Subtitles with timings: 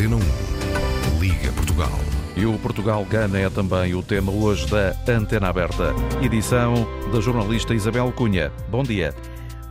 [0.00, 1.20] Antena 1.
[1.20, 2.00] Liga Portugal.
[2.34, 5.94] E o Portugal-Gana é também o tema hoje da Antena Aberta.
[6.22, 6.72] Edição
[7.12, 8.50] da jornalista Isabel Cunha.
[8.70, 9.14] Bom dia.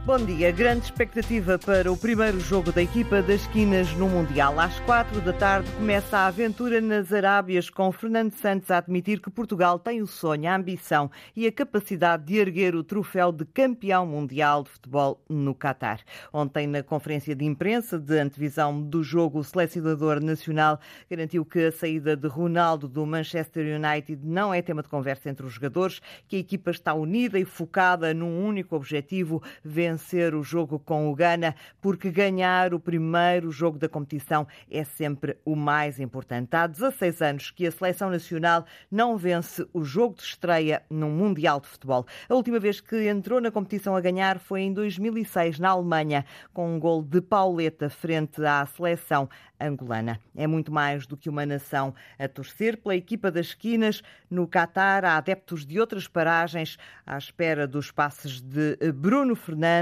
[0.05, 0.49] Bom dia.
[0.51, 4.57] Grande expectativa para o primeiro jogo da equipa das esquinas no Mundial.
[4.59, 9.29] Às quatro da tarde começa a aventura nas Arábias, com Fernando Santos a admitir que
[9.29, 14.07] Portugal tem o sonho, a ambição e a capacidade de erguer o troféu de campeão
[14.07, 15.99] mundial de futebol no Catar.
[16.33, 20.79] Ontem, na conferência de imprensa de antevisão do jogo, o selecionador nacional
[21.09, 25.45] garantiu que a saída de Ronaldo do Manchester United não é tema de conversa entre
[25.45, 30.43] os jogadores, que a equipa está unida e focada num único objetivo, vencer vencer o
[30.43, 35.99] jogo com o Ghana, porque ganhar o primeiro jogo da competição é sempre o mais
[35.99, 36.55] importante.
[36.55, 41.59] Há 16 anos que a seleção nacional não vence o jogo de estreia num Mundial
[41.59, 42.05] de Futebol.
[42.29, 46.75] A última vez que entrou na competição a ganhar foi em 2006, na Alemanha, com
[46.75, 49.27] um gol de Pauleta frente à seleção
[49.59, 50.19] angolana.
[50.35, 54.01] É muito mais do que uma nação a torcer pela equipa das esquinas.
[54.29, 59.78] No Catar, há adeptos de outras paragens à espera dos passes de Bruno Fernandes,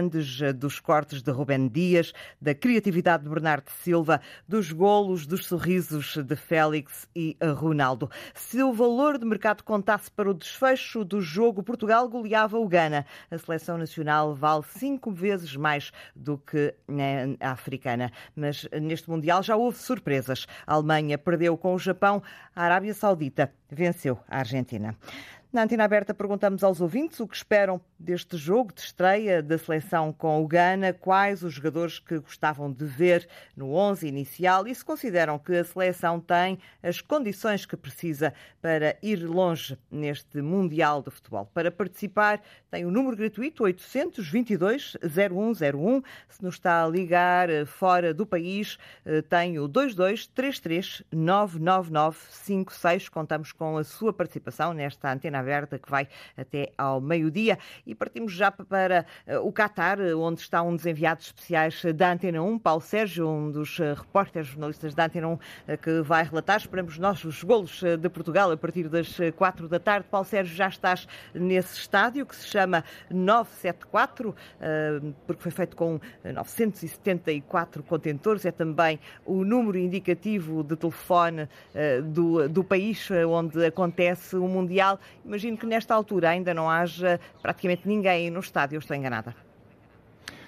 [0.56, 6.36] dos cortes de Rubén Dias, da criatividade de Bernardo Silva, dos golos, dos sorrisos de
[6.36, 8.09] Félix e Ronaldo.
[8.34, 13.06] Se o valor de mercado contasse para o desfecho do jogo, Portugal goleava o Ghana.
[13.31, 16.73] A seleção nacional vale cinco vezes mais do que
[17.40, 18.12] a africana.
[18.36, 20.48] Mas neste Mundial já houve houve surpresas.
[20.66, 22.23] A Alemanha perdeu com o Japão,
[22.56, 24.95] a Arábia Saudita venceu a Argentina.
[25.52, 30.14] Na Antena Aberta perguntamos aos ouvintes o que esperam deste jogo de estreia da seleção
[30.14, 34.84] com o Ghana, quais os jogadores que gostavam de ver no 11 inicial e se
[34.84, 41.09] consideram que a seleção tem as condições que precisa para ir longe neste Mundial de
[41.09, 41.45] Futebol.
[41.53, 46.02] Para participar, tem o número gratuito 822 0101.
[46.30, 53.09] Se nos está a ligar eh, fora do país, eh, tem o 2233 99956.
[53.09, 57.58] Contamos com a sua participação nesta Antena aberta que vai até ao meio-dia.
[57.88, 62.44] E partimos já para eh, o Qatar, onde está um dos enviados especiais da Antena
[62.44, 65.39] 1, Paulo Sérgio, um dos eh, repórteres jornalistas da Antena 1,
[65.69, 66.57] eh, que vai relatar.
[66.57, 70.06] Esperamos nós os golos de Portugal a partir das quatro da tarde.
[70.12, 74.35] Paulo Sérgio, já estás nesse estádio que se chama 974,
[75.25, 78.45] porque foi feito com 974 contentores.
[78.45, 81.47] É também o número indicativo de telefone
[82.06, 87.76] do, do país onde acontece o Mundial Imagino que nesta altura ainda não haja praticamente
[87.85, 89.35] ninguém no estádio, estou enganada.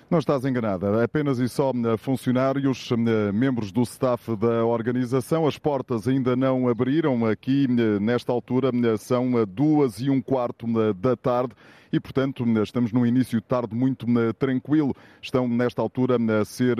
[0.10, 1.04] Não estás enganada.
[1.04, 5.46] Apenas e só eh, funcionários, eh, membros do staff da organização.
[5.46, 7.28] As portas ainda não abriram.
[7.28, 11.54] Aqui, eh, nesta altura, são duas e um quarto da tarde
[11.92, 14.06] e, portanto, estamos num início de tarde muito
[14.38, 14.96] tranquilo.
[15.22, 16.78] Estão, nesta altura, a ser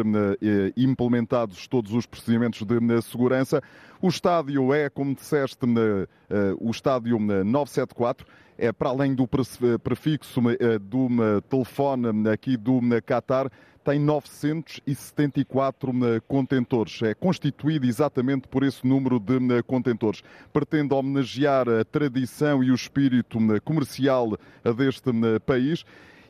[0.78, 3.62] implementados todos os procedimentos de segurança.
[4.02, 5.66] O estádio é, como disseste,
[6.60, 8.26] o estádio 974
[8.60, 9.26] é para além do
[9.82, 11.08] prefixo eh, do
[11.50, 13.50] telefone aqui do Qatar,
[13.84, 15.92] tem 974
[16.28, 17.02] contentores.
[17.02, 20.22] É constituído exatamente por esse número de contentores.
[20.52, 24.38] Pretende homenagear a tradição e o espírito comercial
[24.76, 25.12] deste
[25.46, 25.84] país.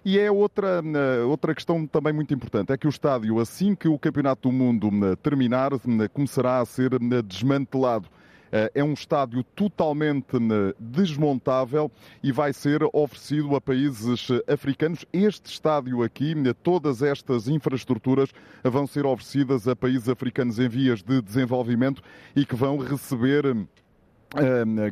[0.05, 0.81] E é outra,
[1.27, 4.89] outra questão também muito importante, é que o estádio, assim que o Campeonato do Mundo
[5.17, 5.71] terminar,
[6.13, 8.07] começará a ser desmantelado.
[8.51, 11.91] Eh, é um estádio totalmente eh, desmontável
[12.23, 15.05] e vai ser oferecido a países eh, africanos.
[15.13, 16.33] Este estádio aqui,
[16.63, 18.29] todas estas infraestruturas
[18.63, 22.01] vão ser oferecidas a países africanos em vias de desenvolvimento
[22.35, 23.43] e que vão receber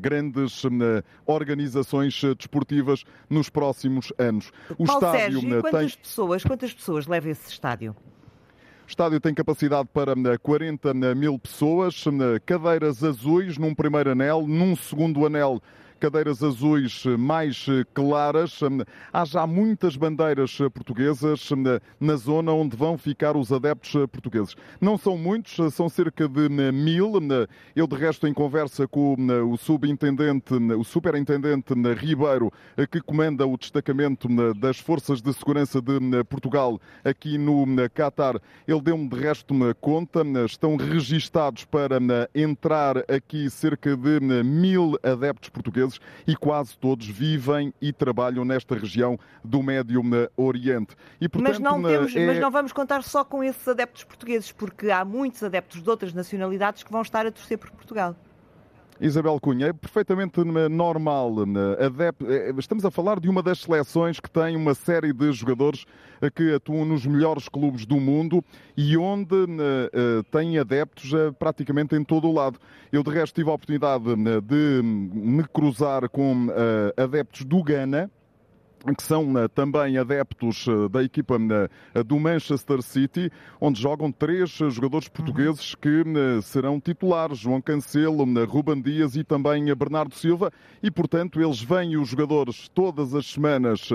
[0.02, 0.64] grandes
[1.26, 4.52] organizações desportivas nos próximos anos.
[4.78, 6.02] O Paulo estádio Sérgio, quantas tem...
[6.02, 7.96] pessoas, quantas pessoas leva esse estádio?
[8.88, 12.06] O estádio tem capacidade para 40 mil pessoas,
[12.46, 15.62] cadeiras azuis num primeiro anel, num segundo anel
[15.98, 18.60] cadeiras azuis mais claras.
[19.12, 21.50] Há já muitas bandeiras portuguesas
[22.00, 24.56] na zona onde vão ficar os adeptos portugueses.
[24.80, 27.14] Não são muitos, são cerca de mil.
[27.76, 29.16] Eu, de resto, em conversa com
[29.52, 32.52] o subintendente, o superintendente Ribeiro,
[32.92, 39.08] que comanda o destacamento das Forças de Segurança de Portugal aqui no Qatar, ele deu-me,
[39.08, 40.22] de resto, uma conta.
[40.46, 41.98] Estão registados para
[42.36, 48.76] entrar aqui cerca de mil adeptos portugueses portugueses e quase todos vivem e trabalham nesta
[48.76, 50.02] região do Médio
[50.36, 50.96] Oriente.
[51.20, 52.26] E, portanto, mas, não temos, é...
[52.26, 56.14] mas não vamos contar só com esses adeptos portugueses, porque há muitos adeptos de outras
[56.14, 58.16] nacionalidades que vão estar a torcer por Portugal.
[59.00, 61.36] Isabel Cunha, é perfeitamente normal.
[61.40, 65.86] Eh, estamos a falar de uma das seleções que tem uma série de jogadores
[66.20, 68.44] eh, que atuam nos melhores clubes do mundo
[68.76, 72.60] e onde eh, tem adeptos praticamente em todo o lado.
[72.92, 74.04] Eu, de resto, tive a oportunidade
[74.44, 76.48] de me cruzar com
[76.98, 78.10] adeptos do Ghana
[78.96, 81.38] que são eh, também adeptos eh, da equipa
[81.94, 86.04] eh, do Manchester City, onde jogam três jogadores portugueses que
[86.44, 90.52] serão titulares: João Cancelo, Ruban Dias e também Bernardo Silva.
[90.82, 93.90] E, portanto, eles vêm os jogadores todas as semanas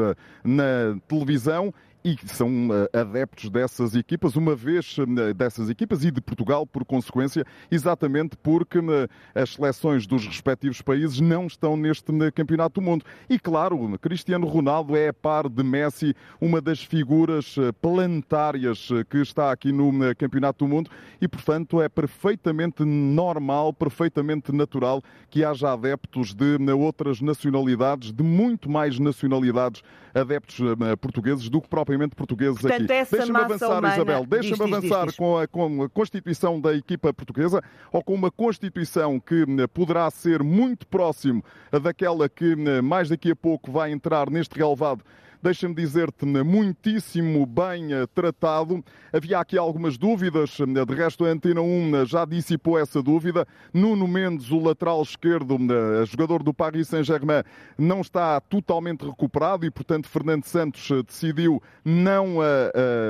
[0.45, 1.73] na televisão
[2.05, 6.85] e são eh, adeptos dessas equipas, uma vez eh, dessas equipas e de Portugal, por
[6.85, 13.05] consequência, exatamente porque eh, as seleções dos respectivos países não estão neste Campeonato do Mundo.
[13.29, 19.53] E claro, Cristiano Ronaldo é a par de Messi, uma das figuras planetárias que está
[19.53, 20.91] aqui no Campeonato do Mundo
[21.21, 28.69] e, portanto, é perfeitamente normal, perfeitamente natural que haja adeptos de outras nacionalidades, de muito
[28.69, 29.83] mais nacionalidades,
[30.15, 30.61] adeptos
[31.01, 33.11] portugueses do que próprio propriamente portugueses Portanto, aqui.
[33.17, 33.95] Deixa-me avançar, humana...
[33.95, 37.63] Isabel, deixa-me avançar diz, diz, com, a, com a constituição da equipa portuguesa
[37.93, 41.45] ou com uma constituição que hum, poderá ser muito próximo
[41.83, 45.03] daquela que hum, mais daqui a pouco vai entrar neste relevado
[45.43, 48.83] deixa-me dizer-te, muitíssimo bem eh, tratado.
[49.13, 53.47] Havia aqui algumas dúvidas, eh, de resto a Antena 1 eh, já dissipou essa dúvida.
[53.75, 55.59] Nuno Mendes, o lateral esquerdo,
[56.07, 57.43] jogador do Paris Saint-Germain,
[57.77, 62.37] não está totalmente recuperado e, portanto, Fernando Santos decidiu não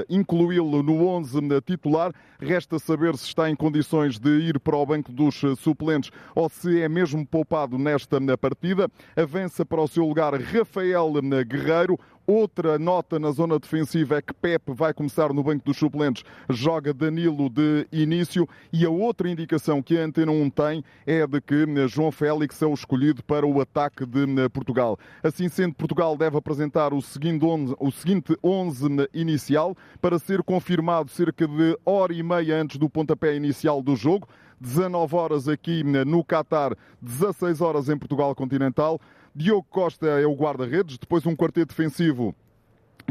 [0.08, 2.12] incluí-lo no 11 titular.
[2.40, 6.80] Resta saber se está em condições de ir para o banco dos suplentes ou se
[6.80, 8.88] é mesmo poupado nesta partida.
[9.16, 11.12] Avança para o seu lugar Rafael
[11.46, 11.98] Guerreiro.
[12.26, 16.94] Outra nota na zona defensiva é que Pepe vai começar no banco dos suplentes, joga
[16.94, 21.66] Danilo de início e a outra indicação que a Antena 1 tem é de que
[21.88, 24.96] João Félix é o escolhido para o ataque de Portugal.
[25.22, 31.10] Assim sendo, Portugal deve apresentar o seguinte 11, o seguinte 11 inicial para ser confirmado
[31.10, 34.28] cerca de hora e meia antes do pontapé inicial do jogo.
[34.60, 39.00] 19 horas aqui no Catar, 16 horas em Portugal continental.
[39.34, 42.34] Diogo Costa é o guarda-redes, depois um quarteto defensivo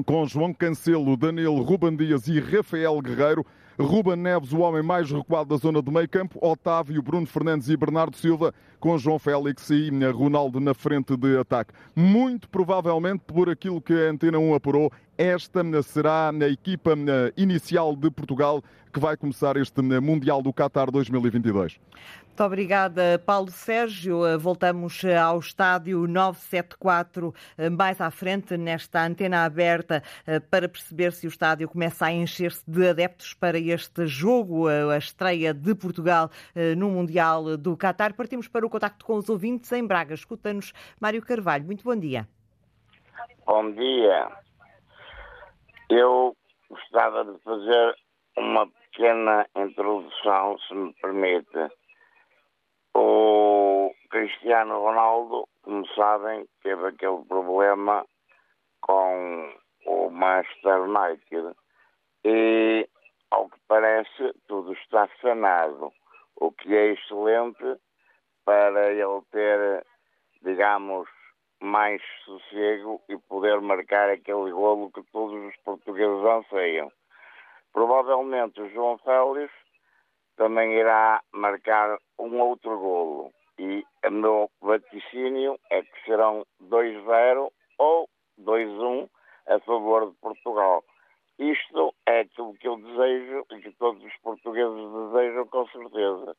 [0.06, 3.46] com João Cancelo, Danilo, Ruban Dias e Rafael Guerreiro.
[3.80, 7.76] Ruben Neves, o homem mais recuado da zona do meio campo, Otávio, Bruno Fernandes e
[7.76, 11.74] Bernardo Silva, com João Félix e Ronaldo na frente de ataque.
[11.96, 16.94] Muito provavelmente, por aquilo que a Antena 1 apurou, esta será a equipa
[17.38, 21.80] inicial de Portugal que vai começar este Mundial do Qatar 2022.
[22.28, 24.22] Muito obrigada, Paulo Sérgio.
[24.40, 27.34] Voltamos ao estádio 974
[27.78, 30.02] mais à frente, nesta antena aberta,
[30.50, 35.54] para perceber se o estádio começa a encher-se de adeptos para este jogo, a estreia
[35.54, 36.32] de Portugal
[36.78, 38.14] no Mundial do Qatar.
[38.14, 40.14] Partimos para o contacto com os ouvintes em Braga.
[40.14, 41.66] Escuta-nos Mário Carvalho.
[41.66, 42.28] Muito bom dia.
[43.46, 44.32] Bom dia.
[45.94, 46.38] Eu
[46.70, 47.96] gostava de fazer
[48.38, 51.70] uma pequena introdução, se me permite.
[52.96, 58.06] O Cristiano Ronaldo, como sabem, teve aquele problema
[58.80, 59.54] com
[59.86, 61.58] o Manchester United
[62.24, 62.88] e,
[63.30, 65.92] ao que parece, tudo está sanado,
[66.38, 67.82] o que é excelente
[68.46, 69.86] para ele ter,
[70.42, 71.10] digamos,
[71.62, 76.92] mais sossego e poder marcar aquele golo que todos os portugueses anseiam.
[77.72, 79.54] Provavelmente o João Félix
[80.36, 83.32] também irá marcar um outro golo.
[83.60, 88.10] E o meu vaticínio é que serão 2-0 ou
[88.40, 89.08] 2-1
[89.48, 90.84] a favor de Portugal.
[91.38, 96.36] Isto é aquilo que eu desejo e que todos os portugueses desejam com certeza.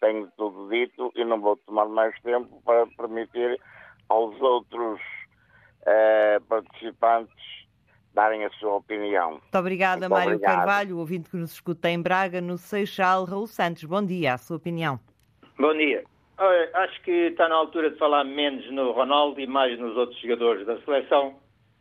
[0.00, 3.60] Tenho tudo dito e não vou tomar mais tempo para permitir
[4.08, 5.00] aos outros
[5.82, 7.34] uh, participantes
[8.14, 9.32] darem a sua opinião.
[9.32, 10.56] Muito obrigada, Muito Mário obrigado.
[10.56, 13.24] Carvalho, ouvinte que nos escuta em Braga, no Seixal.
[13.24, 15.00] Raul Santos, bom dia, a sua opinião.
[15.58, 16.04] Bom dia.
[16.74, 20.64] acho que está na altura de falar menos no Ronaldo e mais nos outros jogadores
[20.66, 21.38] da seleção,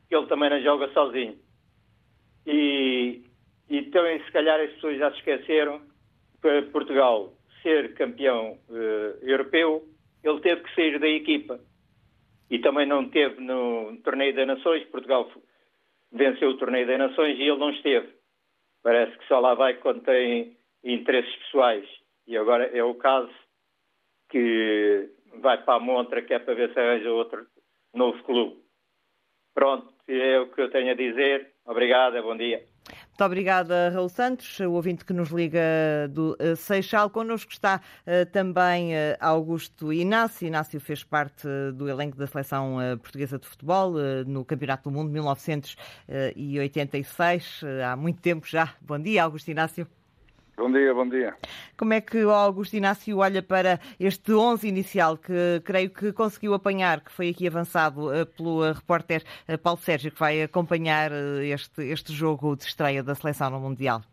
[0.09, 1.37] que ele também não joga sozinho.
[2.45, 3.23] E,
[3.69, 5.81] e também, se calhar, as pessoas já se esqueceram
[6.41, 9.87] que Portugal ser campeão uh, europeu,
[10.23, 11.59] ele teve que sair da equipa.
[12.49, 14.85] E também não teve no Torneio das Nações.
[14.85, 15.29] Portugal
[16.11, 18.13] venceu o Torneio das Nações e ele não esteve.
[18.83, 21.87] Parece que só lá vai quando tem interesses pessoais.
[22.27, 23.33] E agora é o caso
[24.29, 25.09] que
[25.39, 27.45] vai para a montra que é para ver se arranja outro
[27.93, 28.61] novo clube.
[29.53, 31.53] Pronto, é o que eu tenho a dizer.
[31.65, 32.72] Obrigado, bom dia.
[33.13, 35.61] Muito obrigada, Raul Santos, o ouvinte que nos liga
[36.09, 37.11] do uh, Seixal.
[37.11, 40.47] Connosco está uh, também uh, Augusto Inácio.
[40.47, 43.93] Inácio fez parte do elenco da seleção portuguesa de futebol
[44.25, 48.73] no Campeonato do Mundo 1986, há muito tempo já.
[48.81, 49.87] Bom dia, Augusto Inácio.
[50.55, 51.35] Bom dia, bom dia.
[51.75, 56.53] Como é que o Augusto Inácio olha para este 11 inicial que creio que conseguiu
[56.53, 61.11] apanhar, que foi aqui avançado eh, pelo eh, repórter eh, Paulo Sérgio, que vai acompanhar
[61.41, 64.03] este, este jogo de estreia da seleção no Mundial?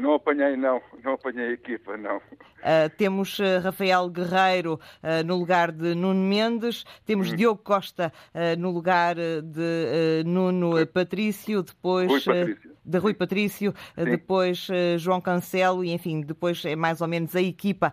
[0.00, 0.80] Não apanhei, não.
[1.04, 2.16] Não apanhei a equipa, não.
[2.16, 7.36] Uh, temos uh, Rafael Guerreiro uh, no lugar de Nuno Mendes, temos hum.
[7.36, 8.12] Diogo Costa
[8.58, 10.86] no lugar de Nuno Rui.
[10.86, 12.70] Patrício, depois Rui Patrício.
[12.84, 17.92] de Rui Patrício, depois João Cancelo e, enfim, depois é mais ou menos a equipa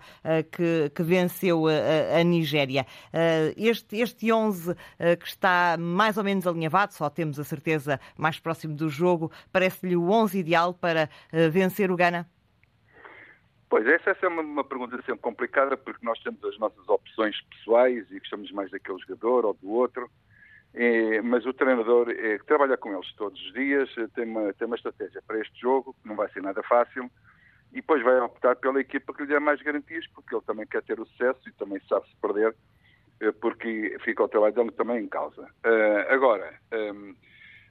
[0.52, 2.86] que, que venceu a, a Nigéria.
[3.56, 4.76] este, este 11
[5.20, 9.96] que está mais ou menos alinhavado, só temos a certeza mais próximo do jogo, parece-lhe
[9.96, 11.10] o 11 ideal para
[11.52, 12.28] vencer o Ghana?
[13.70, 17.36] Pois, essa, essa é uma, uma, pergunta sempre complicada, porque nós temos as nossas opções
[17.50, 20.10] pessoais e gostamos mais daquele jogador ou do outro,
[20.74, 24.76] é, mas o treinador é, trabalha com eles todos os dias tem uma, tem uma
[24.76, 27.12] estratégia para este jogo, que não vai ser nada fácil,
[27.72, 30.82] e depois vai optar pela equipa que lhe dê mais garantias, porque ele também quer
[30.84, 32.56] ter o sucesso e também sabe-se perder,
[33.20, 35.44] eh, porque fica o trabalho dele também em causa.
[35.44, 37.16] Uh, agora, um,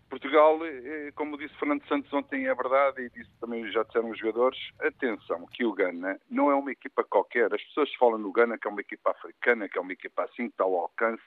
[0.08, 4.18] Portugal, eh, como disse Fernando Santos ontem, é verdade, e disse também já disseram os
[4.18, 7.52] jogadores, atenção, que o Gana não é uma equipa qualquer.
[7.52, 10.46] As pessoas falam no Gana que é uma equipa africana, que é uma equipa assim,
[10.46, 11.22] que está ao alcance.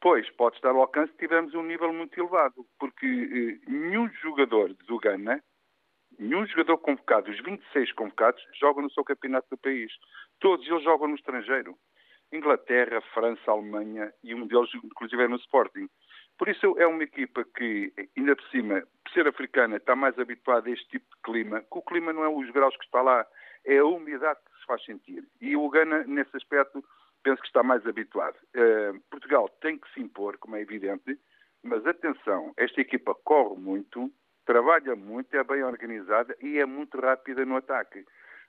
[0.00, 4.74] Pois, pode estar ao alcance se tivermos um nível muito elevado, porque eh, nenhum jogador
[4.74, 5.42] do Gana,
[6.18, 9.90] nenhum jogador convocado, os 26 convocados, jogam no seu campeonato do país.
[10.38, 11.78] Todos eles jogam no estrangeiro.
[12.32, 15.88] Inglaterra, França, Alemanha e um deles, inclusive, é no Sporting.
[16.38, 20.68] Por isso é uma equipa que, ainda por cima, por ser africana, está mais habituada
[20.68, 23.26] a este tipo de clima, que o clima não é os graus que está lá,
[23.64, 25.24] é a umidade que se faz sentir.
[25.40, 26.82] E o Ghana, nesse aspecto,
[27.22, 28.36] penso que está mais habituado.
[28.56, 31.18] Uh, Portugal tem que se impor, como é evidente,
[31.62, 34.10] mas atenção, esta equipa corre muito,
[34.44, 38.04] trabalha muito, é bem organizada e é muito rápida no ataque.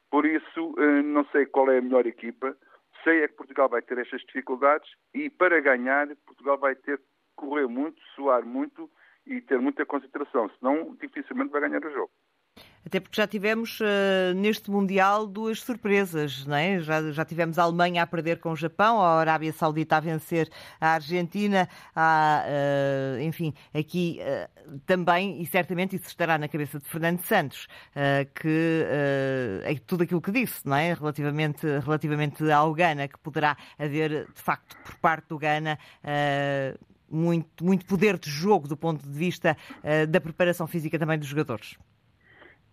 [0.10, 2.58] Por isso, uh, não sei qual é a melhor equipa,
[3.04, 7.00] sei é que Portugal vai ter estas dificuldades e para ganhar, Portugal vai ter
[7.36, 8.90] correr muito, suar muito
[9.26, 12.12] e ter muita concentração, senão dificilmente vai ganhar o jogo.
[12.86, 16.80] Até porque já tivemos uh, neste Mundial duas surpresas, não é?
[16.80, 20.50] Já, já tivemos a Alemanha a perder com o Japão, a Arábia Saudita a vencer
[20.82, 26.86] a Argentina, há, uh, enfim, aqui uh, também, e certamente isso estará na cabeça de
[26.86, 27.68] Fernando Santos,
[28.36, 28.86] que
[29.64, 30.94] é tudo aquilo que disse, não é?
[30.94, 35.78] Relativamente, relativamente ao Ghana, que poderá haver, de facto, por parte do Ghana
[37.14, 41.28] muito, muito poder de jogo do ponto de vista uh, da preparação física também dos
[41.28, 41.78] jogadores.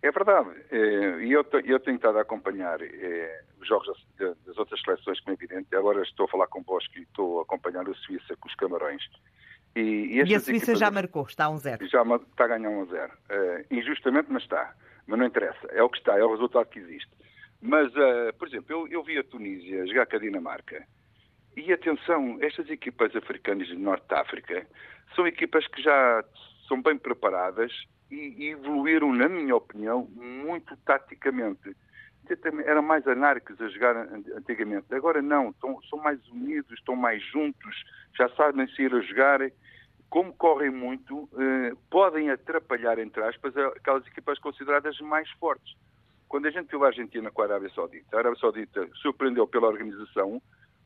[0.01, 0.49] É verdade.
[0.71, 5.31] Eh, e eu, eu tenho estado a acompanhar eh, os jogos das outras seleções, como
[5.31, 5.75] é evidente.
[5.75, 9.03] Agora estou a falar convosco e estou a acompanhar o Suíça com os Camarões.
[9.75, 11.87] E, e, e a Suíça já marcou, está a um zero.
[11.87, 13.13] Já está a ganhar um zero.
[13.69, 14.73] injustamente, mas está.
[15.05, 15.67] Mas não interessa.
[15.69, 17.11] É o que está, é o resultado que existe.
[17.61, 17.93] Mas,
[18.39, 20.83] por exemplo, eu, eu vi a Tunísia jogar com a Dinamarca.
[21.55, 24.67] E atenção, estas equipas africanas de Norte de África
[25.15, 26.23] são equipas que já
[26.67, 27.71] são bem preparadas
[28.09, 31.75] e, evoluíram, na minha opinião, muito taticamente.
[32.65, 34.93] Eram mais anárquicos a jogar antigamente.
[34.93, 35.53] Agora não,
[35.89, 37.83] são mais unidos, estão mais juntos,
[38.17, 39.39] já sabem se ir a jogar.
[40.09, 45.73] Como correm muito, eh, podem atrapalhar, entre aspas, aquelas equipas consideradas mais fortes.
[46.27, 49.67] Quando a gente viu a Argentina com a Arábia Saudita, a Arábia Saudita surpreendeu pela
[49.67, 50.41] organização,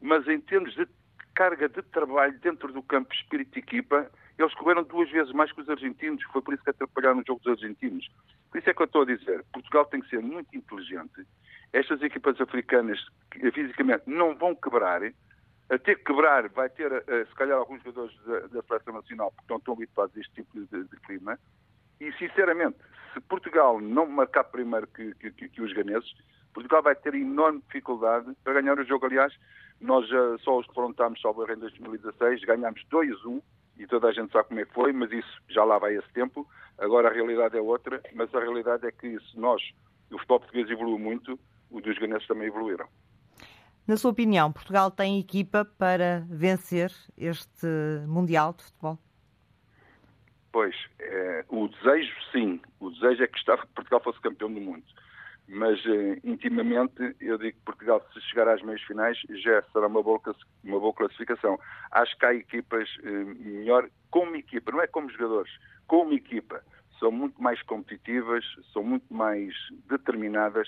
[0.06, 0.88] mas em termos de
[1.34, 5.70] carga de trabalho dentro do campo espírito equipa, eles correram duas vezes mais que os
[5.70, 8.08] argentinos, foi por isso que atrapalharam o jogo dos argentinos.
[8.52, 11.26] Por isso é que eu estou a dizer, Portugal tem que ser muito inteligente.
[11.74, 13.04] Estas equipas africanas,
[13.54, 15.02] fisicamente, não vão quebrar.
[15.68, 19.32] A ter que quebrar vai ter, eh, se calhar, alguns jogadores da, da Seleção Nacional,
[19.32, 21.40] porque não estão habituados a este tipo de, de clima.
[22.00, 22.78] E, sinceramente,
[23.14, 26.14] se Portugal não marcar primeiro que, que, que, que os ganeses,
[26.54, 29.06] Portugal vai ter enorme dificuldade para ganhar o jogo.
[29.06, 29.34] Aliás,
[29.80, 33.42] nós uh, só os defrontámos só em 2016, ganhámos 2-1
[33.78, 36.10] e toda a gente sabe como é que foi, mas isso já lá vai esse
[36.14, 36.48] tempo.
[36.78, 39.62] Agora a realidade é outra, mas a realidade é que se nós,
[40.12, 41.40] o futebol português evoluiu muito,
[41.70, 42.88] os dos ganeses também evoluíram.
[43.88, 47.68] Na sua opinião, Portugal tem equipa para vencer este
[48.08, 48.98] Mundial de Futebol?
[50.52, 52.62] Pois, é, o desejo sim.
[52.80, 53.44] O desejo é que
[53.76, 54.84] Portugal fosse campeão do mundo
[55.48, 60.02] mas eh, intimamente eu digo que Portugal, se chegar às meias finais, já será uma
[60.02, 60.20] boa,
[60.64, 61.60] uma boa classificação.
[61.92, 65.52] Acho que há equipas eh, melhor, como equipa, não é como jogadores,
[65.88, 66.64] como equipa.
[67.00, 69.54] são muito mais competitivas, são muito mais
[69.88, 70.68] determinadas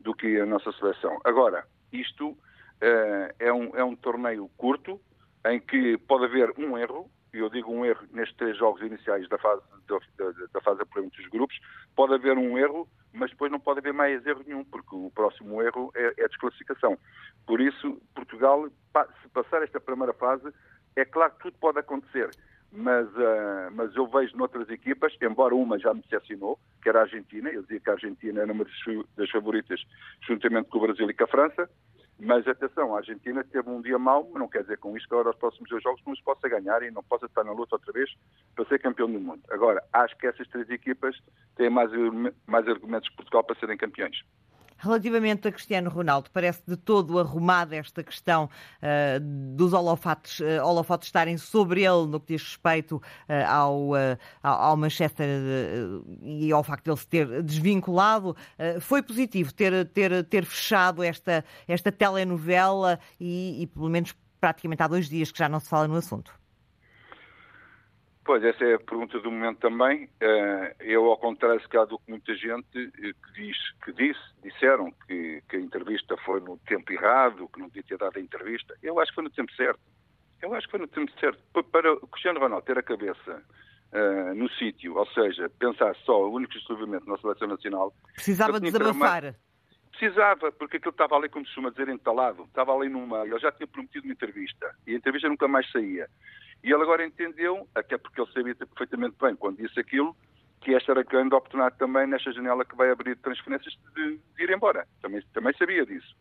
[0.00, 1.18] do que a nossa seleção.
[1.24, 5.00] Agora, isto uh, é, um, é um torneio curto,
[5.46, 9.38] em que pode haver um erro, eu digo um erro nestes três jogos iniciais da
[9.38, 11.58] fase, da, da, fase apuramento dos grupos,
[11.96, 15.62] pode haver um erro, mas depois não pode haver mais erro nenhum, porque o próximo
[15.62, 16.98] erro é, é a desclassificação.
[17.46, 20.52] Por isso, Portugal, se passar esta primeira fase,
[20.94, 22.28] é claro que tudo pode acontecer,
[22.70, 27.02] mas, uh, mas eu vejo noutras equipas, embora uma já me decepcionou, que era a
[27.02, 28.66] Argentina, eu dizia que a Argentina era uma
[29.16, 29.82] das favoritas,
[30.26, 31.70] juntamente com o Brasil e com a França,
[32.18, 35.14] mas atenção, a Argentina teve um dia mau, mas não quer dizer com isto que
[35.14, 37.74] agora os próximos dois jogos não os possa ganhar e não possa estar na luta
[37.74, 38.10] outra vez
[38.54, 39.42] para ser campeão do mundo.
[39.50, 41.16] Agora, acho que essas três equipas
[41.56, 41.90] têm mais,
[42.46, 44.22] mais argumentos que Portugal para serem campeões.
[44.82, 48.46] Relativamente a Cristiano Ronaldo, parece de todo arrumada esta questão
[48.82, 49.20] uh,
[49.54, 53.02] dos holofotes, uh, holofotes estarem sobre ele no que diz respeito uh,
[53.48, 53.90] ao,
[54.42, 55.28] ao Manchester
[56.20, 58.36] e ao facto de ele se ter desvinculado.
[58.80, 64.88] foi positivo ter, ter, ter fechado esta, esta telenovela e, e, pelo menos, praticamente há
[64.88, 66.41] dois dias que já não se fala no assunto.
[68.24, 70.08] Pois, essa é a pergunta do momento também.
[70.20, 74.20] Eh, eu, ao contrário, se calhar, do que muita gente eh, que, diz, que disse,
[74.44, 78.20] disseram que, que, a entrevista foi no tempo errado, que não devia ter dado a
[78.20, 79.80] entrevista, eu acho que foi no tempo certo.
[80.40, 81.42] Eu acho que foi no tempo certo.
[81.70, 83.42] Para o Cristiano Ronaldo ter a cabeça
[83.92, 87.92] uh, no sítio, ou seja, pensar só, único e exclusivamente na seleção nacional...
[88.14, 89.34] Precisava desabafar.
[89.90, 92.44] Precisava, porque aquilo estava ali, como se costuma dizer, entalado.
[92.44, 93.24] Estava ali numa...
[93.24, 94.74] Ele já tinha prometido uma entrevista.
[94.86, 96.08] E a entrevista nunca mais saía.
[96.62, 100.16] E ele agora entendeu, até porque ele sabia perfeitamente bem, quando disse aquilo,
[100.60, 104.42] que esta era a grande oportunidade também nesta janela que vai abrir transferências de, de
[104.42, 104.86] ir embora.
[105.00, 106.16] Também, também sabia disso.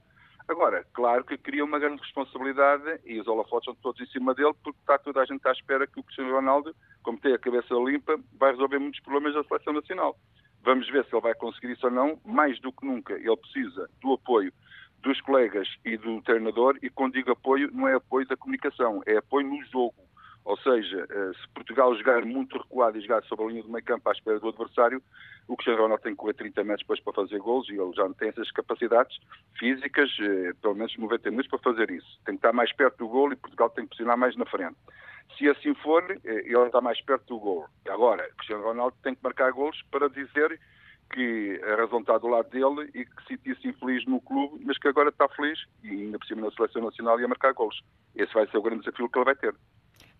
[0.47, 4.53] Agora, claro que cria uma grande responsabilidade e os holofotes estão todos em cima dele
[4.63, 7.73] porque está toda a gente à espera que o Cristiano Ronaldo, como tem a cabeça
[7.75, 10.17] limpa, vai resolver muitos problemas da seleção nacional.
[10.63, 12.19] Vamos ver se ele vai conseguir isso ou não.
[12.25, 14.51] Mais do que nunca, ele precisa do apoio
[15.01, 19.17] dos colegas e do treinador e quando digo apoio, não é apoio da comunicação, é
[19.17, 19.95] apoio no jogo.
[20.43, 23.85] Ou seja, eh, se Portugal jogar muito recuado e jogar sobre a linha do meio
[23.85, 25.01] campo à espera do adversário,
[25.47, 28.03] o Cristiano Ronaldo tem que correr 30 metros depois para fazer gols e ele já
[28.03, 29.17] não tem essas capacidades
[29.59, 32.19] físicas, eh, pelo menos 90 minutos, para fazer isso.
[32.25, 34.77] Tem que estar mais perto do gol e Portugal tem que posicionar mais na frente.
[35.37, 37.67] Se assim for, eh, ele está mais perto do gol.
[37.87, 40.59] Agora, o Cristiano Ronaldo tem que marcar gols para dizer
[41.13, 44.77] que a razão está do lado dele e que se sentia-se infeliz no clube, mas
[44.77, 47.81] que agora está feliz e ainda por cima na seleção nacional e a marcar gols.
[48.15, 49.53] Esse vai ser o grande desafio que ele vai ter.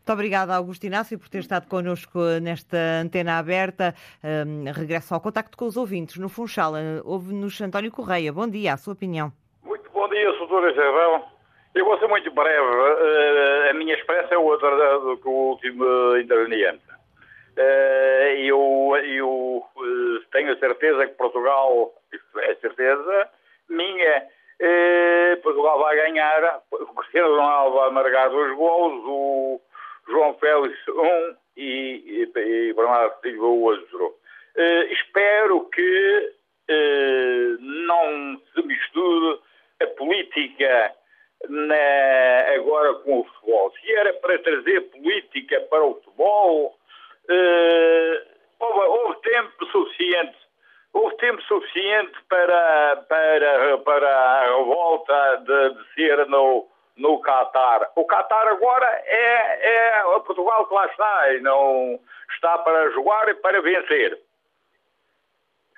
[0.01, 3.93] Muito obrigada, Augusto Inácio, por ter estado connosco nesta antena aberta.
[4.23, 6.17] Um, regresso ao contacto com os ouvintes.
[6.17, 6.73] No Funchal,
[7.05, 8.33] houve-nos António Correia.
[8.33, 9.31] Bom dia, a sua opinião.
[9.63, 10.71] Muito bom dia, Sr.
[10.71, 11.23] Isabel.
[11.75, 12.59] Eu vou ser muito breve.
[12.59, 16.81] Uh, a minha experiência é outra do que o último interveniente.
[17.55, 21.93] Uh, eu, eu uh, tenho a certeza que Portugal,
[22.39, 23.29] é certeza
[23.69, 24.25] minha,
[25.43, 26.59] Portugal vai ganhar.
[26.71, 29.03] O Cristiano Ronaldo vai marcar dois gols.
[29.05, 29.61] O
[30.07, 34.15] João Félix um e, e, Bernardo Silva outro.
[34.55, 36.33] Uh, espero que
[36.69, 39.39] uh, não se misture
[39.81, 40.93] a política
[41.49, 43.71] na, agora com o futebol.
[43.79, 46.77] Se era para trazer política para o futebol,
[47.29, 50.37] uh, houve, houve, tempo suficiente.
[50.93, 57.91] Houve tempo suficiente para, para, para a revolta de, de ser no, no Qatar.
[57.95, 61.99] O Qatar agora é, é o Portugal que lá está e não
[62.33, 64.21] está para jogar e para vencer.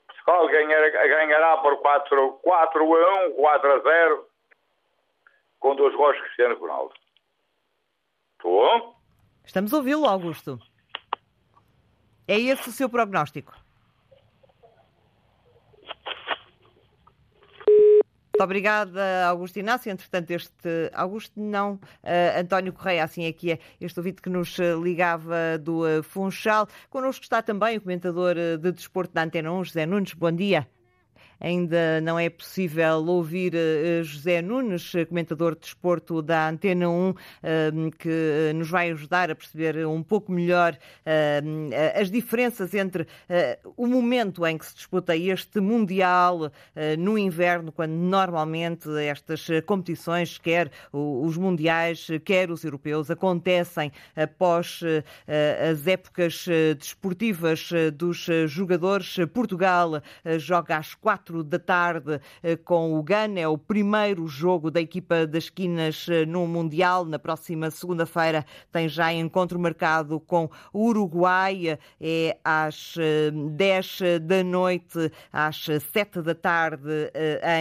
[0.07, 4.27] Portugal ganhará, ganhará por 4, 4 a 1, 4 a 0,
[5.59, 6.93] com dois gols de Cristiano Ronaldo.
[8.33, 8.95] Estou?
[9.45, 10.59] Estamos a ouvi-lo, Augusto.
[12.27, 13.53] É esse o seu prognóstico?
[18.35, 19.91] Muito obrigada, Augusto Inácio.
[19.91, 24.57] Entretanto, este Augusto não, uh, António Correia, assim aqui é, é este ouvinte que nos
[24.57, 26.67] eh, ligava do uh, Funchal.
[26.89, 30.15] Connosco está também o comentador de desporto da Antena 1, José Nunes.
[30.15, 30.67] Bom dia.
[31.43, 37.71] Ainda não é possível ouvir eh, José Nunes, comentador de desporto da Antena 1, eh,
[37.99, 41.41] que nos vai ajudar a perceber um pouco melhor eh,
[41.99, 43.05] as diferenças entre
[43.75, 46.49] o momento em que se disputa este Mundial
[46.97, 54.81] no inverno, quando normalmente estas competições, quer os Mundiais, quer os europeus, acontecem após
[55.71, 56.45] as épocas
[56.77, 59.17] desportivas dos jogadores.
[59.33, 60.01] Portugal
[60.37, 62.19] joga às quatro da tarde
[62.65, 63.39] com o Ghana.
[63.39, 67.05] É o primeiro jogo da equipa das esquinas no Mundial.
[67.05, 71.79] Na próxima segunda-feira tem já encontro marcado com o Uruguai.
[72.01, 72.95] É às
[73.55, 76.89] 10 da noite, às 7 da tarde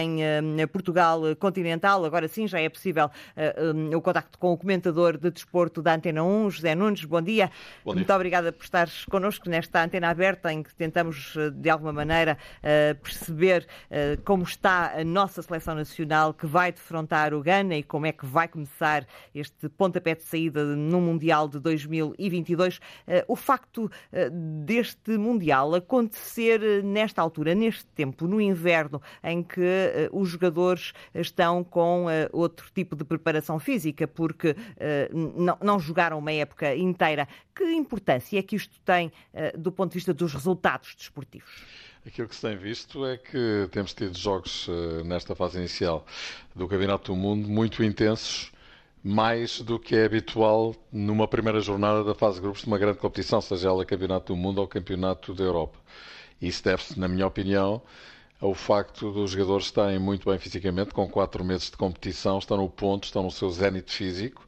[0.01, 2.03] em Portugal continental.
[2.03, 3.09] Agora sim já é possível
[3.95, 7.05] o contacto com o comentador de desporto da Antena 1, José Nunes.
[7.05, 7.49] Bom dia.
[7.85, 7.95] Bom dia.
[7.99, 12.37] Muito obrigada por estares connosco nesta antena aberta em que tentamos, de alguma maneira,
[13.01, 13.52] perceber
[14.23, 18.25] como está a nossa seleção nacional que vai defrontar o Ghana e como é que
[18.25, 22.79] vai começar este pontapé de saída no Mundial de 2022.
[23.27, 23.91] O facto
[24.65, 29.61] deste Mundial acontecer nesta altura, neste tempo, no inverno, em que
[30.11, 34.55] os jogadores estão com outro tipo de preparação física, porque
[35.61, 37.27] não jogaram uma época inteira.
[37.55, 39.11] Que importância é que isto tem
[39.57, 41.63] do ponto de vista dos resultados desportivos?
[42.05, 44.67] Aquilo que se tem visto é que temos tido jogos
[45.05, 46.05] nesta fase inicial
[46.53, 48.51] do Campeonato do Mundo muito intensos,
[49.01, 52.97] mais do que é habitual numa primeira jornada da fase de grupos de uma grande
[52.97, 55.79] competição, seja ela Campeonato do Mundo ou Campeonato da Europa.
[56.41, 57.81] Isso deve-se, na minha opinião,
[58.41, 62.69] ao facto dos jogadores estarem muito bem fisicamente, com quatro meses de competição, estão no
[62.69, 64.45] ponto, estão no seu zénite físico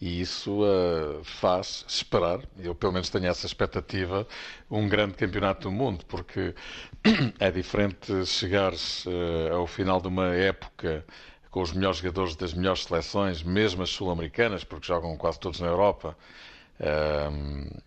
[0.00, 4.26] e isso uh, faz esperar, eu pelo menos tenho essa expectativa,
[4.70, 6.54] um grande campeonato do mundo, porque
[7.40, 11.04] é diferente chegares uh, ao final de uma época
[11.50, 15.68] com os melhores jogadores das melhores seleções, mesmo as sul-americanas, porque jogam quase todos na
[15.68, 16.14] Europa,
[16.80, 17.82] uh,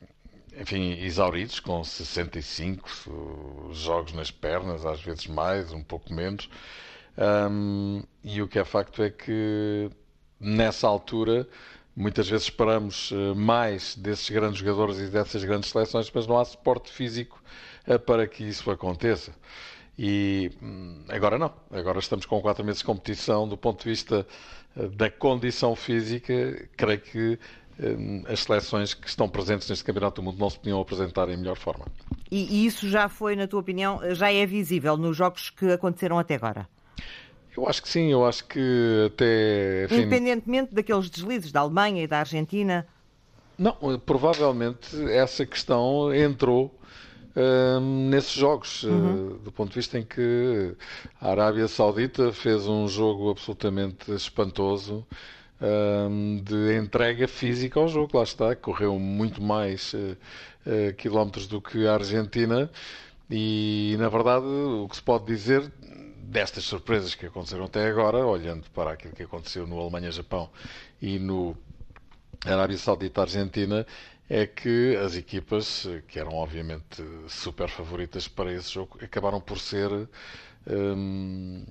[0.59, 6.49] enfim, exauridos, com 65 jogos nas pernas, às vezes mais, um pouco menos.
[7.17, 9.89] Um, e o que é facto é que
[10.39, 11.47] nessa altura
[11.99, 16.45] Muitas vezes esperamos eh, mais desses grandes jogadores e dessas grandes seleções, mas não há
[16.45, 17.43] suporte físico
[17.85, 19.33] eh, para que isso aconteça.
[19.97, 21.51] E hum, agora não.
[21.69, 23.45] Agora estamos com quatro meses de competição.
[23.45, 24.25] Do ponto de vista
[24.77, 27.39] eh, da condição física, creio que
[27.77, 31.35] hum, as seleções que estão presentes neste Campeonato do Mundo não se podiam apresentar em
[31.35, 31.85] melhor forma.
[32.31, 36.35] E isso já foi, na tua opinião, já é visível nos jogos que aconteceram até
[36.35, 36.65] agora?
[37.55, 39.85] Eu acho que sim, eu acho que até.
[39.85, 40.01] Enfim...
[40.01, 42.87] Independentemente daqueles deslizes da Alemanha e da Argentina.
[43.57, 46.73] Não, provavelmente essa questão entrou
[47.35, 49.33] hum, nesses jogos, uhum.
[49.33, 50.73] uh, do ponto de vista em que
[51.19, 55.05] a Arábia Saudita fez um jogo absolutamente espantoso
[55.61, 60.15] hum, de entrega física ao jogo, lá está, correu muito mais uh,
[60.65, 62.71] uh, quilómetros do que a Argentina
[63.29, 65.69] e, na verdade, o que se pode dizer
[66.29, 70.49] destas surpresas que aconteceram até agora, olhando para aquilo que aconteceu no Alemanha-Japão
[71.01, 71.57] e no
[72.45, 73.85] Arábia Saudita-Argentina,
[74.29, 79.89] é que as equipas, que eram obviamente super favoritas para esse jogo, acabaram por ser
[80.69, 81.65] hum,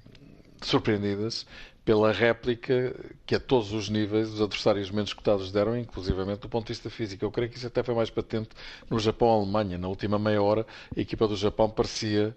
[0.60, 1.46] surpreendidas
[1.88, 6.66] pela réplica que a todos os níveis os adversários menos cotados deram, inclusivamente do ponto
[6.66, 7.24] de vista físico.
[7.24, 8.50] Eu creio que isso até foi mais patente
[8.90, 9.78] no Japão-Alemanha.
[9.78, 12.36] Na última meia hora, a equipa do Japão parecia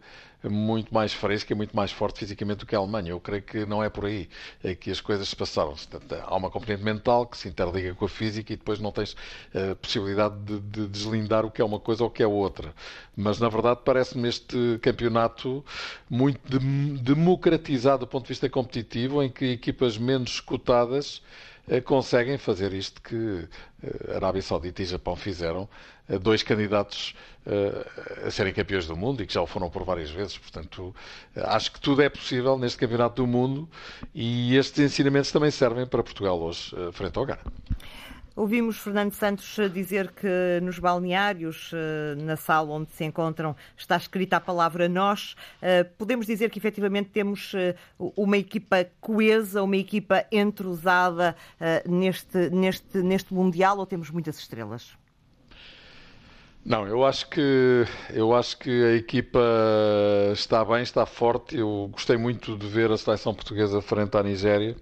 [0.49, 3.11] muito mais fresca e muito mais forte fisicamente do que a Alemanha.
[3.11, 4.29] Eu creio que não é por aí
[4.63, 5.75] é que as coisas se passaram.
[6.23, 9.15] Há uma componente mental que se interliga com a física e depois não tens
[9.53, 12.27] a uh, possibilidade de, de, deslindar o que é uma coisa ou o que é
[12.27, 12.73] outra.
[13.15, 15.63] Mas, na verdade, parece-me este campeonato
[16.09, 16.39] muito
[17.01, 21.21] democratizado do ponto de vista competitivo, em que equipas menos cotadas
[21.67, 25.67] uh, conseguem fazer isto que uh, Arábia Saudita e Japão fizeram,
[26.21, 27.15] dois candidatos
[28.25, 30.37] a serem campeões do mundo e que já o foram por várias vezes.
[30.37, 30.93] Portanto,
[31.35, 33.69] acho que tudo é possível neste Campeonato do Mundo
[34.13, 37.41] e estes ensinamentos também servem para Portugal hoje, eh, frente ao Ghana.
[38.33, 44.37] Ouvimos Fernando Santos dizer que nos balneários, eh, na sala onde se encontram, está escrita
[44.37, 45.35] a palavra nós.
[45.61, 47.51] Eh, podemos dizer que efetivamente temos
[47.99, 51.35] uma equipa coesa, uma equipa entrosada
[51.85, 54.95] neste, neste, neste Mundial ou temos muitas estrelas?
[56.63, 59.39] Não, eu acho que eu acho que a equipa
[60.31, 61.57] está bem, está forte.
[61.57, 64.75] Eu gostei muito de ver a seleção portuguesa frente à Nigéria.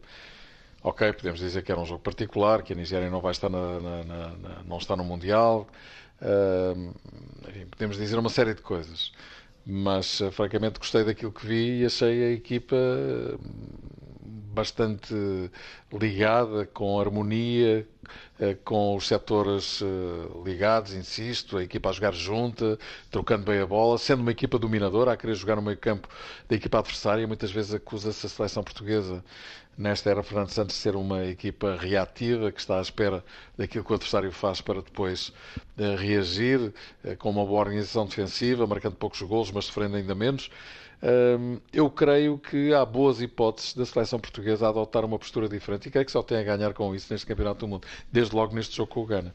[0.82, 3.80] Ok, podemos dizer que era um jogo particular, que a Nigéria não vai estar na,
[3.80, 5.68] na, na, não está no mundial.
[6.22, 6.94] Uh,
[7.50, 9.12] enfim, podemos dizer uma série de coisas,
[9.66, 12.76] mas francamente gostei daquilo que vi e achei a equipa
[14.54, 15.14] bastante
[15.92, 17.88] ligada, com harmonia,
[18.40, 19.86] eh, com os setores eh,
[20.44, 22.78] ligados, insisto, a equipa a jogar junta,
[23.12, 26.08] trocando bem a bola, sendo uma equipa dominadora, a querer jogar no meio campo
[26.48, 27.28] da equipa adversária.
[27.28, 29.24] Muitas vezes acusa-se a seleção portuguesa,
[29.78, 33.24] nesta era Fernando Santos, ser uma equipa reativa, que está à espera
[33.58, 35.32] daquilo que o adversário faz para depois
[35.78, 36.74] eh, reagir,
[37.20, 40.50] com uma boa organização defensiva, marcando poucos golos, mas sofrendo ainda menos.
[41.72, 45.92] Eu creio que há boas hipóteses da seleção portuguesa a adotar uma postura diferente e
[45.92, 48.76] creio que só tem a ganhar com isso neste Campeonato do Mundo, desde logo neste
[48.76, 49.32] jogo com o Ghana.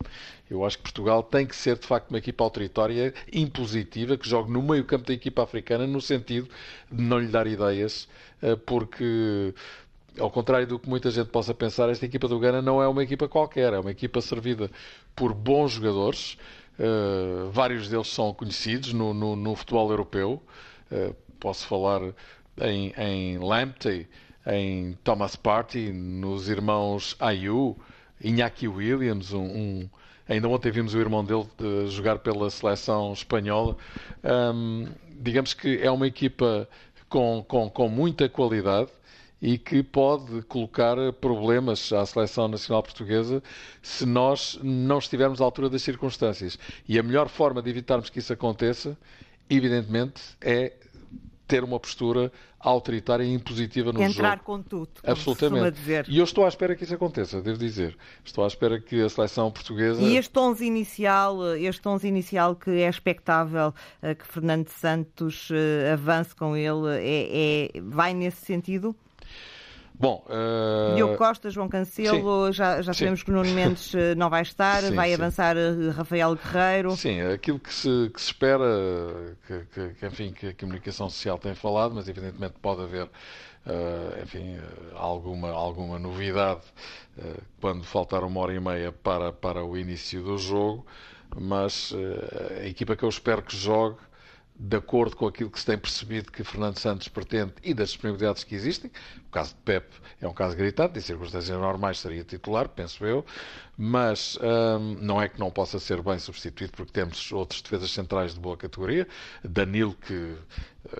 [0.51, 4.53] Eu acho que Portugal tem que ser de facto uma equipa autoritária, impositiva, que jogue
[4.53, 6.49] no meio campo da equipa africana, no sentido
[6.93, 8.09] de não lhe dar ideias,
[8.43, 9.55] ah, porque
[10.19, 13.03] ao contrário do que muita gente possa pensar, esta equipa do Ghana não é uma
[13.03, 14.71] equipa qualquer, é uma equipa servida
[15.15, 16.37] por bons jogadores.
[16.79, 20.43] Uh, vários deles são conhecidos no, no, no futebol europeu.
[20.91, 22.01] Uh, posso falar
[22.63, 24.09] em, em Lamptey,
[24.47, 27.77] em Thomas Partey, nos irmãos Ayu,
[28.19, 29.91] Iñaki Williams, um, um,
[30.27, 33.77] ainda ontem vimos o irmão dele de jogar pela seleção espanhola.
[35.21, 36.67] Digamos que é uma equipa
[37.11, 38.89] com, com, com muita qualidade
[39.43, 43.43] e que pode colocar problemas à seleção nacional portuguesa
[43.83, 46.59] se nós não estivermos à altura das circunstâncias.
[46.89, 48.97] E a melhor forma de evitarmos que isso aconteça,
[49.51, 50.73] evidentemente, é
[51.47, 54.21] ter uma postura autoritária e impositiva no Entrar jogo.
[54.21, 55.79] Entrar com tudo, Absolutamente.
[56.09, 57.97] E eu estou à espera que isso aconteça, devo dizer.
[58.25, 60.01] Estou à espera que a seleção portuguesa...
[60.01, 65.93] E este 11 inicial, este 11 inicial que é expectável eh, que Fernando Santos eh,
[65.93, 68.97] avance com ele, é, é vai nesse sentido?
[69.97, 70.97] Bom, uh...
[70.97, 73.27] Diogo Costa, João Cancelo, sim, já, já sabemos sim.
[73.27, 76.97] que o Nuno Mendes eh, não vai estar, sim, vai avançar eh, Rafael Guerreiro.
[76.97, 78.67] Sim, aquilo que se, que se espera,
[79.47, 84.21] que, que, que, enfim, que a comunicação social tem falado, mas evidentemente pode haver, uh,
[84.21, 84.59] enfim,
[84.97, 86.63] alguma, alguma novidade
[87.19, 90.85] uh, quando faltar uma hora e meia para, para o início do jogo,
[91.41, 91.95] mas
[92.61, 93.99] a equipa que eu espero que jogue
[94.57, 98.45] de acordo com aquilo que se tem percebido que Fernando Santos pretende e das disponibilidades
[98.45, 98.91] que existem.
[99.27, 103.25] O caso de Pep é um caso gritante, em circunstâncias normais seria titular, penso eu,
[103.77, 108.35] mas hum, não é que não possa ser bem substituído, porque temos outros defesas centrais
[108.35, 109.07] de boa categoria.
[109.43, 110.37] Danilo, que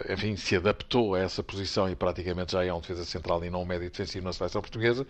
[0.09, 3.63] enfim, se adaptou a essa posição e praticamente já é um defesa central e não
[3.63, 5.07] um médio defensivo na seleção portuguesa,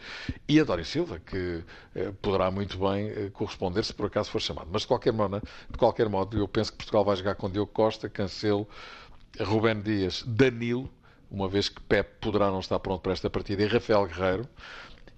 [0.49, 1.63] e Adório Silva, que
[1.95, 4.69] eh, poderá muito bem eh, corresponder se por acaso for chamado.
[4.73, 7.71] Mas de qualquer, modo, de qualquer modo, eu penso que Portugal vai jogar com Diogo
[7.73, 8.69] Costa, Cancelo,
[9.41, 10.91] Rubén Dias, Danilo,
[11.31, 14.49] uma vez que Pep poderá não estar pronto para esta partida, e Rafael Guerreiro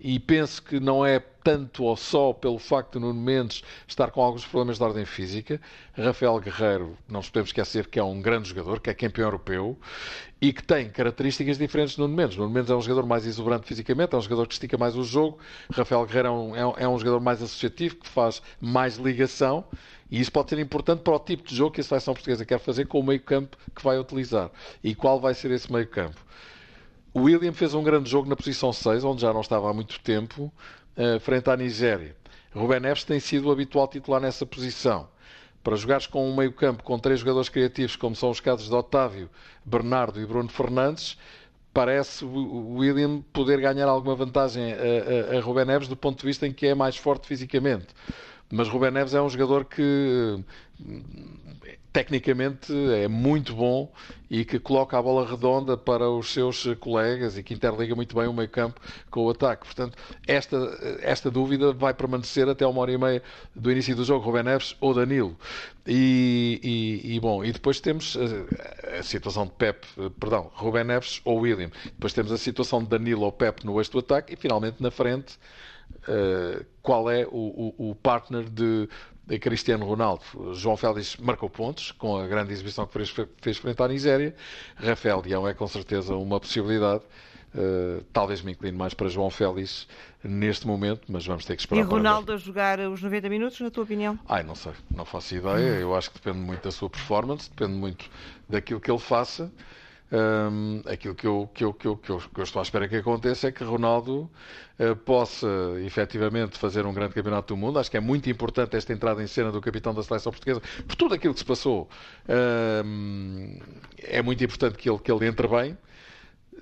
[0.00, 4.20] e penso que não é tanto ou só pelo facto de Nuno Mendes estar com
[4.20, 5.60] alguns problemas de ordem física.
[5.96, 9.78] Rafael Guerreiro, não nos podemos esquecer que é um grande jogador, que é campeão europeu
[10.40, 12.36] e que tem características diferentes de Nuno Mendes.
[12.36, 15.04] Nuno Mendes é um jogador mais exuberante fisicamente, é um jogador que estica mais o
[15.04, 15.38] jogo.
[15.72, 19.64] Rafael Guerreiro é um, é é um jogador mais associativo, que faz mais ligação.
[20.10, 22.58] E isso pode ser importante para o tipo de jogo que a seleção portuguesa quer
[22.58, 24.50] fazer com o meio campo que vai utilizar.
[24.82, 26.24] E qual vai ser esse meio campo?
[27.16, 29.98] O William fez um grande jogo na posição 6, onde já não estava há muito
[30.00, 30.52] tempo,
[30.98, 32.14] uh, frente à Nigéria.
[32.54, 35.08] Ruben Neves tem sido o habitual titular nessa posição.
[35.64, 39.30] Para jogares com um meio-campo com três jogadores criativos, como são os casos de Otávio,
[39.64, 41.16] Bernardo e Bruno Fernandes,
[41.72, 46.26] parece o William poder ganhar alguma vantagem a, a, a Ruben Neves do ponto de
[46.26, 47.86] vista em que é mais forte fisicamente.
[48.52, 50.38] Mas Ruben Neves é um jogador que
[51.96, 53.90] tecnicamente é muito bom
[54.28, 58.28] e que coloca a bola redonda para os seus colegas e que interliga muito bem
[58.28, 58.78] o meio campo
[59.10, 59.64] com o ataque.
[59.64, 60.56] Portanto, esta,
[61.00, 63.22] esta dúvida vai permanecer até uma hora e meia
[63.54, 65.38] do início do jogo, Rubén Neves ou Danilo.
[65.86, 69.86] E, e, e, bom, e depois temos a, a, situação de Pep,
[70.20, 71.70] perdão, Rubén Neves ou William.
[71.86, 74.90] Depois temos a situação de Danilo ou Pep no eixo do ataque e finalmente na
[74.90, 75.38] frente
[76.02, 78.86] uh, qual é o, o, o partner de
[79.40, 80.22] Cristiano Ronaldo.
[80.54, 84.34] João Félix marcou pontos com a grande exibição que fez, fez frente à Nigéria.
[84.76, 87.02] Rafael Leão é com certeza uma possibilidade.
[87.54, 89.88] Uh, talvez me incline mais para João Félix
[90.22, 91.80] neste momento, mas vamos ter que esperar.
[91.80, 94.18] E Ronaldo a jogar os 90 minutos, na tua opinião?
[94.28, 95.80] Ai, não sei, não faço ideia.
[95.80, 98.10] Eu acho que depende muito da sua performance, depende muito
[98.48, 99.50] daquilo que ele faça.
[100.12, 102.86] Um, aquilo que eu, que, eu, que, eu, que, eu, que eu estou à espera
[102.86, 104.30] que aconteça é que Ronaldo
[104.78, 105.48] uh, possa
[105.84, 107.78] efetivamente fazer um grande campeonato do mundo.
[107.80, 110.94] Acho que é muito importante esta entrada em cena do capitão da seleção portuguesa, por
[110.94, 111.88] tudo aquilo que se passou.
[112.84, 113.58] Um,
[113.98, 115.76] é muito importante que ele, que ele entre bem.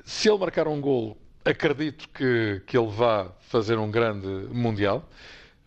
[0.04, 5.06] Se ele marcar um golo, acredito que, que ele vá fazer um grande Mundial.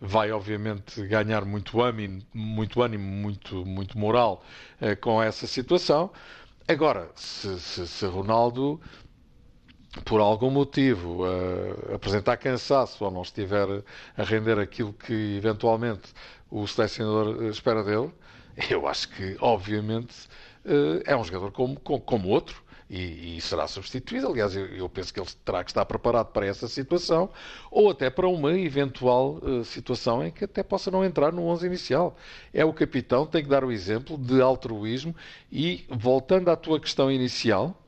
[0.00, 4.44] Vai, obviamente, ganhar muito ânimo, muito, ânimo, muito, muito moral
[4.80, 6.10] uh, com essa situação.
[6.70, 8.78] Agora, se, se, se Ronaldo,
[10.04, 13.66] por algum motivo, uh, apresentar cansaço ou não estiver
[14.14, 16.12] a render aquilo que eventualmente
[16.50, 18.12] o selecionador espera dele,
[18.68, 20.28] eu acho que, obviamente,
[20.66, 24.28] uh, é um jogador como, como, como outro e, e, será substituído.
[24.28, 27.28] Aliás, eu, eu, penso que ele terá que estar preparado para essa situação
[27.70, 31.66] ou até para uma eventual uh, situação em que até possa não entrar no 11
[31.66, 32.16] inicial.
[32.52, 35.14] É o capitão, tem que dar o exemplo de altruísmo
[35.52, 37.78] e, voltando à tua questão inicial,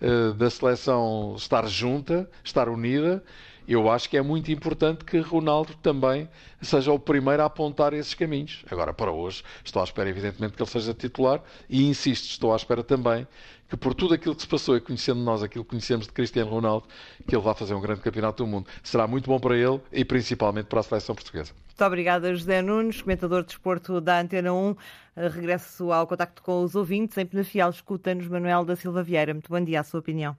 [0.00, 3.22] uh, da seleção estar junta, estar unida,
[3.68, 6.28] eu acho que é muito importante que Ronaldo também
[6.62, 8.64] seja o primeiro a apontar esses caminhos.
[8.70, 12.56] Agora, para hoje, estou à espera, evidentemente, que ele seja titular e insisto, estou à
[12.56, 13.26] espera também
[13.68, 16.50] que por tudo aquilo que se passou e conhecendo nós aquilo que conhecemos de Cristiano
[16.50, 16.86] Ronaldo,
[17.26, 18.68] que ele vá fazer um grande campeonato do mundo.
[18.82, 21.52] Será muito bom para ele e principalmente para a seleção portuguesa.
[21.66, 24.76] Muito obrigada, José Nunes, comentador de desporto da Antena 1.
[25.16, 27.18] Regresso ao contacto com os ouvintes.
[27.18, 29.34] Em Penafiel, escuta-nos Manuel da Silva Vieira.
[29.34, 30.36] Muito bom dia, a sua opinião.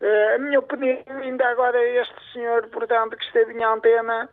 [0.00, 4.28] Eh, a minha opinião, ainda agora, este senhor, portanto, que esteve em antena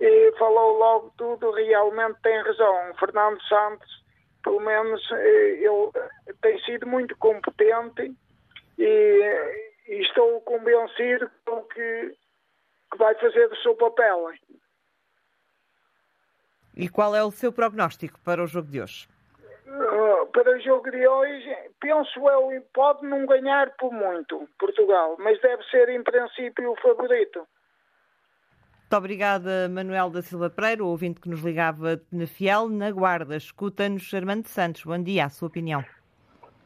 [0.00, 2.94] e falou logo tudo, realmente tem razão.
[2.98, 4.02] Fernando Santos,
[4.42, 8.14] pelo menos, eh, ele tem sido muito competente
[8.78, 11.30] e, e estou convencido
[11.72, 12.16] que,
[12.90, 14.32] que vai fazer o seu papel.
[16.76, 19.08] E qual é o seu prognóstico para o jogo de hoje?
[19.66, 25.40] Uh, para o jogo de hoje, penso eu, pode não ganhar por muito Portugal, mas
[25.40, 27.46] deve ser em princípio o favorito.
[28.90, 33.36] Muito obrigada, Manuel da Silva Pereira, o ouvinte que nos ligava na Fiel, na Guarda.
[33.36, 34.82] Escuta-nos, Armando Santos.
[34.82, 35.84] Bom dia, a sua opinião.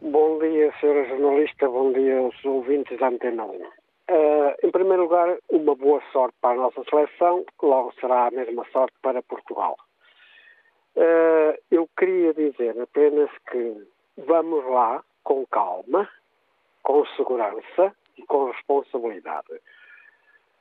[0.01, 3.49] Bom dia, senhora jornalista, bom dia aos ouvintes da Antena 1.
[3.49, 3.67] Uh,
[4.63, 8.95] em primeiro lugar, uma boa sorte para a nossa seleção, logo será a mesma sorte
[9.03, 9.77] para Portugal.
[10.95, 13.85] Uh, eu queria dizer apenas que
[14.17, 16.09] vamos lá com calma,
[16.85, 19.61] com segurança e com responsabilidade.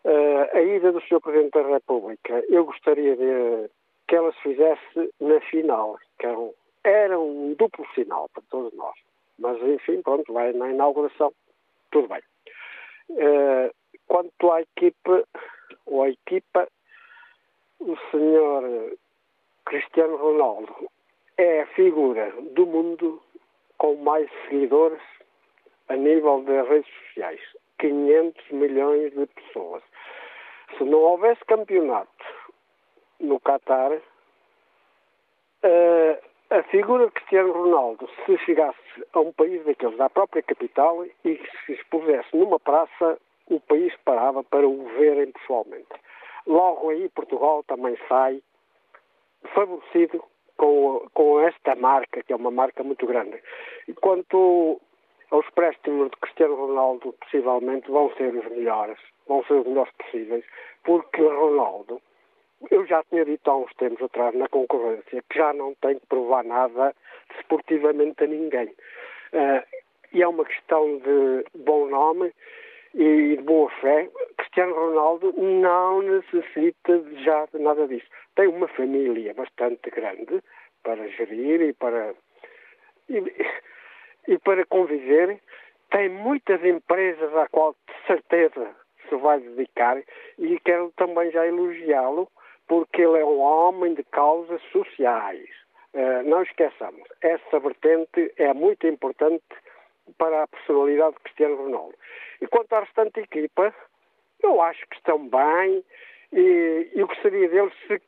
[0.04, 1.22] Uh, a ida do Sr.
[1.22, 3.70] Presidente da República, eu gostaria de,
[4.08, 8.74] que ela se fizesse na final, que era um, era um duplo sinal para todos
[8.74, 8.96] nós.
[9.38, 11.32] Mas, enfim, pronto, vai na inauguração,
[11.92, 12.22] tudo bem.
[13.10, 13.72] Uh,
[14.08, 15.26] quanto à equipe,
[15.86, 16.68] ou à equipa,
[17.80, 18.98] o senhor
[19.66, 20.90] Cristiano Ronaldo
[21.38, 23.22] é a figura do mundo
[23.78, 25.02] com mais seguidores
[25.88, 27.42] a nível das redes sociais.
[27.82, 29.82] 500 milhões de pessoas.
[30.78, 32.12] Se não houvesse campeonato
[33.20, 34.02] no Qatar, uh,
[36.52, 38.78] a figura de Cristiano Ronaldo, se chegasse
[39.14, 43.18] a um país daqueles da própria capital e se expusesse numa praça,
[43.48, 45.88] o país parava para o verem pessoalmente.
[46.46, 48.42] Logo aí Portugal também sai
[49.56, 50.24] favorecido
[50.56, 53.42] com, com esta marca, que é uma marca muito grande.
[53.88, 54.80] E quanto
[55.32, 60.46] aos préstimos de Cristiano Ronaldo, possivelmente vão ser os melhores, vão ser os melhores possíveis,
[60.84, 62.02] porque Ronaldo,
[62.70, 66.06] eu já tinha dito há uns tempos atrás na concorrência, que já não tem que
[66.08, 66.94] provar nada
[67.36, 68.68] desportivamente a ninguém.
[69.34, 69.64] Uh,
[70.14, 72.34] e é uma questão de bom nome
[72.94, 74.10] e de boa fé.
[74.38, 78.08] Cristiano Ronaldo não necessita já de nada disso.
[78.36, 80.44] Tem uma família bastante grande
[80.84, 82.14] para gerir e para.
[83.10, 83.24] E,
[84.28, 85.40] e para conviver,
[85.92, 88.76] tem muitas empresas à qual de certeza
[89.10, 90.02] se vai dedicar
[90.38, 92.30] e quero também já elogiá-lo
[92.68, 95.50] porque ele é um homem de causas sociais.
[95.94, 99.44] Uh, não esqueçamos, essa vertente é muito importante
[100.18, 101.96] para a personalidade de Cristiano Ronaldo.
[102.40, 103.76] E quanto à restante equipa,
[104.42, 105.84] eu acho que estão bem
[106.32, 108.02] e eu gostaria deles se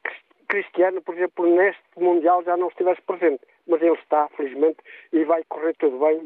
[0.54, 4.78] Cristiano, por exemplo, neste Mundial já não estivesse presente mas ele está, felizmente,
[5.12, 6.22] e vai correr tudo bem.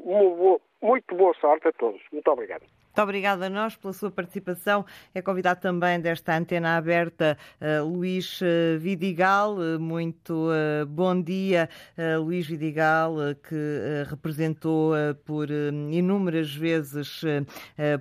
[0.81, 2.01] Muito boa sorte a todos.
[2.11, 2.63] Muito obrigado.
[2.97, 4.83] Muito obrigada a nós pela sua participação.
[5.13, 7.37] É convidado também desta antena aberta
[7.85, 8.39] Luís
[8.79, 9.55] Vidigal.
[9.79, 10.49] Muito
[10.87, 11.69] bom dia,
[12.19, 13.13] Luís Vidigal,
[13.47, 14.93] que representou
[15.25, 15.47] por
[15.91, 17.21] inúmeras vezes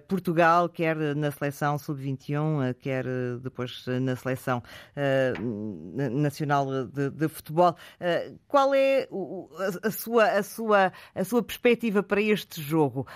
[0.08, 3.04] Portugal, quer na seleção sub-21, quer
[3.42, 4.62] depois na seleção
[6.10, 7.76] nacional de, de futebol.
[8.48, 9.06] qual é
[9.82, 13.06] a, sua, a, sua, a sua perspectiva para este jogo?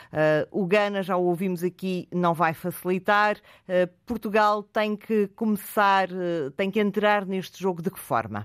[0.51, 3.37] o Gana, já o ouvimos aqui aqui não vai facilitar.
[3.69, 8.45] Eh, Portugal tem que começar, eh, tem que entrar neste jogo de que forma?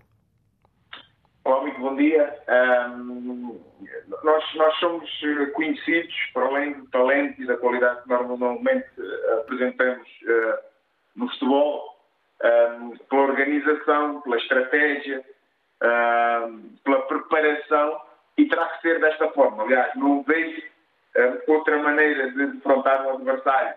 [1.44, 2.34] Olá, muito bom dia.
[2.98, 3.60] Um,
[4.24, 8.88] nós, nós somos eh, conhecidos, para além do talento e da qualidade que normalmente
[9.42, 10.58] apresentamos uh,
[11.16, 12.00] no futebol,
[12.44, 15.24] um, pela organização, pela estratégia,
[16.84, 18.02] pela preparação,
[18.38, 19.64] e terá que ser desta forma.
[19.64, 20.62] Aliás, não vejo
[21.48, 23.76] outra maneira de defrontar um adversário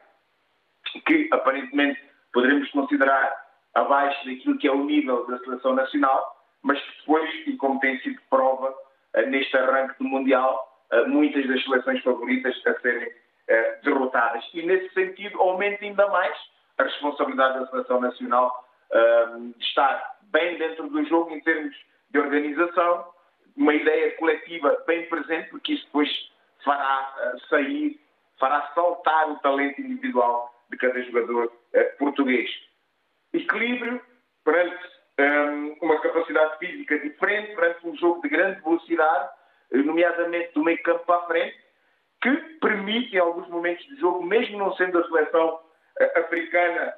[1.06, 2.00] que aparentemente
[2.32, 7.80] poderemos considerar abaixo daquilo que é o nível da seleção nacional, mas depois, e como
[7.80, 8.74] tem sido prova
[9.14, 13.10] eh, neste arranque do Mundial, eh, muitas das seleções favoritas a serem
[13.48, 14.44] eh, derrotadas.
[14.54, 16.36] E nesse sentido, aumenta ainda mais
[16.78, 18.64] a responsabilidade da seleção nacional
[19.38, 21.76] de estar bem dentro do jogo em termos
[22.08, 23.04] de organização,
[23.54, 26.08] uma ideia coletiva bem presente, porque isso depois
[26.68, 27.98] fará uh, sair
[28.38, 31.50] fará saltar o talento individual de cada jogador
[31.98, 32.48] português.
[33.32, 34.00] Equilíbrio
[34.44, 34.78] perante
[35.18, 39.30] um, uma capacidade física diferente, perante um jogo de grande velocidade,
[39.72, 41.58] nomeadamente do meio campo para a frente,
[42.22, 45.60] que permite, em alguns momentos do jogo, mesmo não sendo a seleção
[46.14, 46.94] africana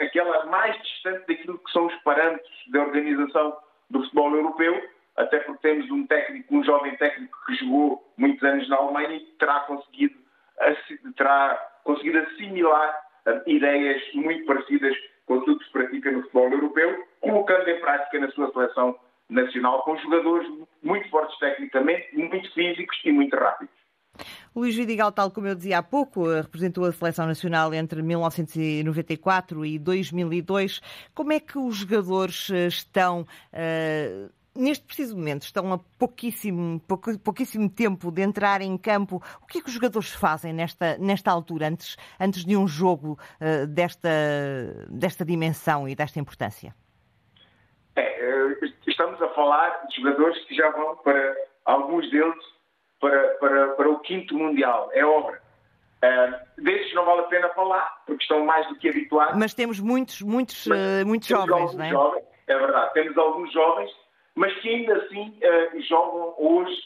[0.00, 3.58] aquela mais distante daquilo que são os parâmetros da organização
[3.90, 8.68] do futebol europeu, até porque temos um técnico, um jovem técnico que jogou muitos anos
[8.68, 10.14] na Alemanha e terá conseguido,
[11.16, 14.96] terá conseguido assimilar uh, ideias muito parecidas
[15.26, 18.98] com aquilo que se pratica no futebol europeu, colocando em prática na sua seleção
[19.28, 20.48] nacional com jogadores
[20.82, 23.78] muito fortes tecnicamente, muito físicos e muito rápidos.
[24.54, 29.64] Luís Vidigal, tal como eu dizia há pouco, eh, representou a Seleção Nacional entre 1994
[29.64, 30.80] e 2002.
[31.14, 36.80] Como é que os jogadores eh, estão, uh, neste preciso momento, estão a pouquíssimo,
[37.24, 39.22] pouquíssimo tempo de entrar em campo?
[39.40, 43.18] O que é que os jogadores fazem nesta, nesta altura, antes, antes de um jogo
[43.40, 44.08] uh, desta,
[44.90, 46.74] desta dimensão e desta importância?
[47.96, 52.44] É, estamos a falar de jogadores que já vão para alguns deles
[53.00, 54.90] para, para, para o quinto Mundial.
[54.92, 55.40] É obra.
[56.02, 59.36] Uh, desses não vale a pena falar, porque estão mais do que habituados.
[59.36, 61.90] Mas temos muitos, muitos, uh, muitos jovens, não é?
[61.90, 63.90] Jovens, é verdade, temos alguns jovens,
[64.38, 66.80] mas que ainda assim uh, jogam hoje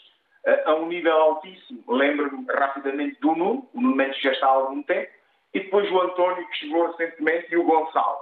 [0.47, 1.85] uh, a um nível altíssimo.
[1.87, 5.13] Lembro-me rapidamente do Nuno, o Nuno Mendes já está há algum tempo,
[5.53, 8.21] e depois o António, que chegou recentemente, e o Gonçalo.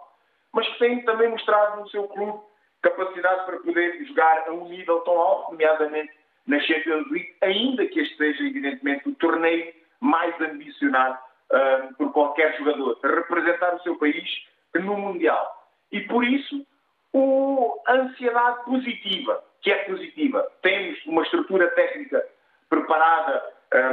[0.52, 2.40] Mas que têm também mostrado no seu clube
[2.82, 6.12] capacidade para poder jogar a um nível tão alto, nomeadamente
[6.48, 11.18] na Champions League, ainda que este seja, evidentemente, o torneio mais ambicionado
[11.52, 14.28] uh, por qualquer jogador, representar o seu país
[14.74, 15.68] no Mundial.
[15.92, 16.66] E por isso,
[17.12, 20.50] o, a ansiedade positiva, que é positiva.
[20.62, 22.24] Temos uma estrutura técnica
[22.68, 23.42] preparada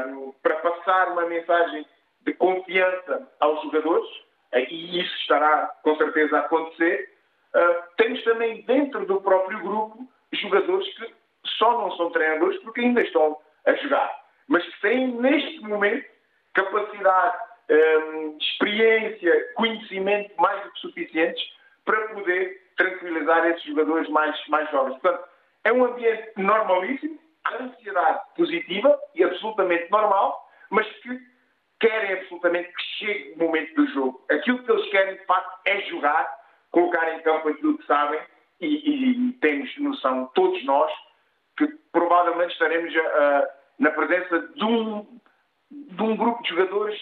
[0.09, 1.85] um, para passar uma mensagem
[2.21, 4.09] de confiança aos jogadores,
[4.53, 7.09] e isso estará com certeza a acontecer.
[7.55, 11.13] Uh, temos também dentro do próprio grupo jogadores que
[11.57, 14.13] só não são treinadores porque ainda estão a jogar,
[14.47, 16.05] mas que têm neste momento
[16.53, 17.37] capacidade,
[17.69, 21.43] um, experiência, conhecimento mais do que suficientes
[21.85, 24.97] para poder tranquilizar esses jogadores mais, mais jovens.
[24.99, 25.27] Portanto,
[25.63, 27.19] é um ambiente normalíssimo,
[27.59, 31.19] ansiedade positiva e absolutamente normal, mas que
[31.79, 34.25] querem absolutamente que chegue o momento do jogo.
[34.31, 36.27] Aquilo que eles querem, de facto, é jogar,
[36.71, 38.19] colocar em campo aquilo que sabem
[38.59, 40.91] e, e, temos noção, todos nós,
[41.57, 43.47] que provavelmente estaremos uh,
[43.79, 45.19] na presença de um,
[45.69, 46.99] de um grupo de jogadores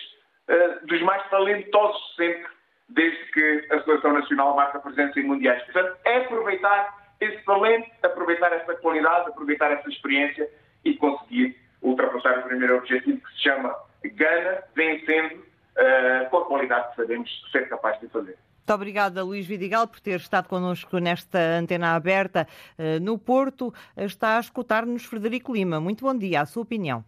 [0.50, 2.48] uh, dos mais talentosos sempre,
[2.90, 5.62] desde que a Seleção Nacional marca presença em Mundiais.
[5.64, 10.50] Portanto, é aproveitar esse talento, aproveitar essa qualidade, aproveitar essa experiência
[10.84, 16.90] e conseguir ultrapassar o primeiro objetivo que se chama Gana, vencendo uh, com a qualidade
[16.92, 18.38] que sabemos ser capaz de fazer.
[18.66, 23.74] Muito obrigada, Luís Vidigal, por ter estado connosco nesta antena aberta uh, no Porto.
[23.96, 25.80] Está a escutar-nos Frederico Lima.
[25.80, 27.04] Muito bom dia, a sua opinião.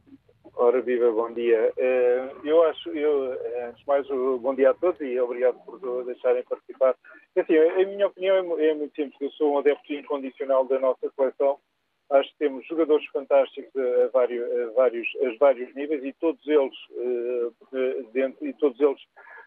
[0.59, 1.71] Ora, viva, bom dia.
[1.77, 3.31] Uh, eu acho, eu,
[3.67, 6.95] antes de mais, bom dia a todos e obrigado por deixarem participar.
[7.37, 9.21] Assim, a minha opinião é, é muito simples.
[9.21, 11.59] Eu sou um adepto incondicional da nossa coleção.
[12.09, 16.75] Acho que temos jogadores fantásticos a vários, a vários, a vários níveis e todos eles,
[16.89, 18.99] uh, dentro, e todos eles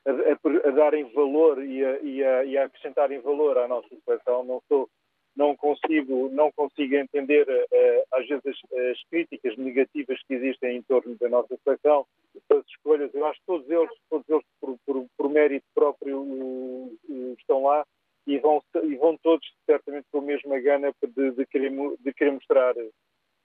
[0.07, 2.19] a, a, a darem valor e a, e,
[2.51, 4.45] e a, acrescentarem valor à nossa seleção.
[4.45, 4.89] Não sou,
[5.37, 10.83] não consigo, não consigo entender uh, às vezes as, as, críticas negativas que existem em
[10.83, 12.07] torno da nossa seleção,
[12.51, 13.15] as escolhas.
[13.15, 16.91] Eu acho que todos eles, todos eles por, por, por mérito próprio
[17.39, 17.85] estão lá
[18.27, 22.33] e vão, e vão todos certamente com a mesma gana de, de, querer, de querer
[22.33, 22.75] mostrar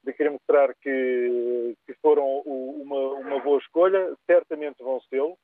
[0.06, 5.36] de querer mostrar que, que foram uma, uma boa escolha, certamente vão sê-lo,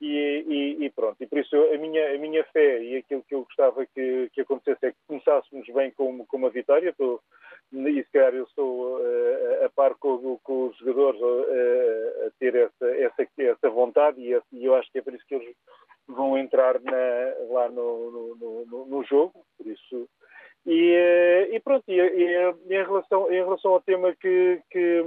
[0.00, 1.16] e, e, e, pronto.
[1.20, 4.42] E por isso a minha, a minha fé e aquilo que eu gostava que, que
[4.42, 6.94] acontecesse é que começássemos bem com, com uma vitória.
[7.72, 12.54] E se calhar eu sou uh, a par com, com os jogadores uh, a ter
[12.54, 15.54] essa, essa, essa vontade e, e, eu acho que é por isso que eles
[16.06, 19.44] vão entrar na, lá no, no, no, no, jogo.
[19.56, 20.08] Por isso.
[20.64, 25.02] E, uh, e pronto, e, em, relação, em relação ao tema que, que,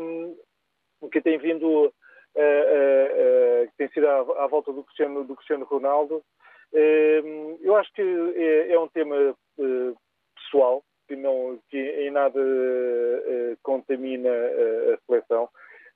[1.11, 1.93] que tem vindo
[2.33, 6.23] que tem sido à, à, volta do Cristiano, do Cristiano Ronaldo.
[7.61, 9.35] eu acho que é, é um tema
[10.35, 12.39] pessoal, que, não, que em nada
[13.63, 15.49] contamina a seleção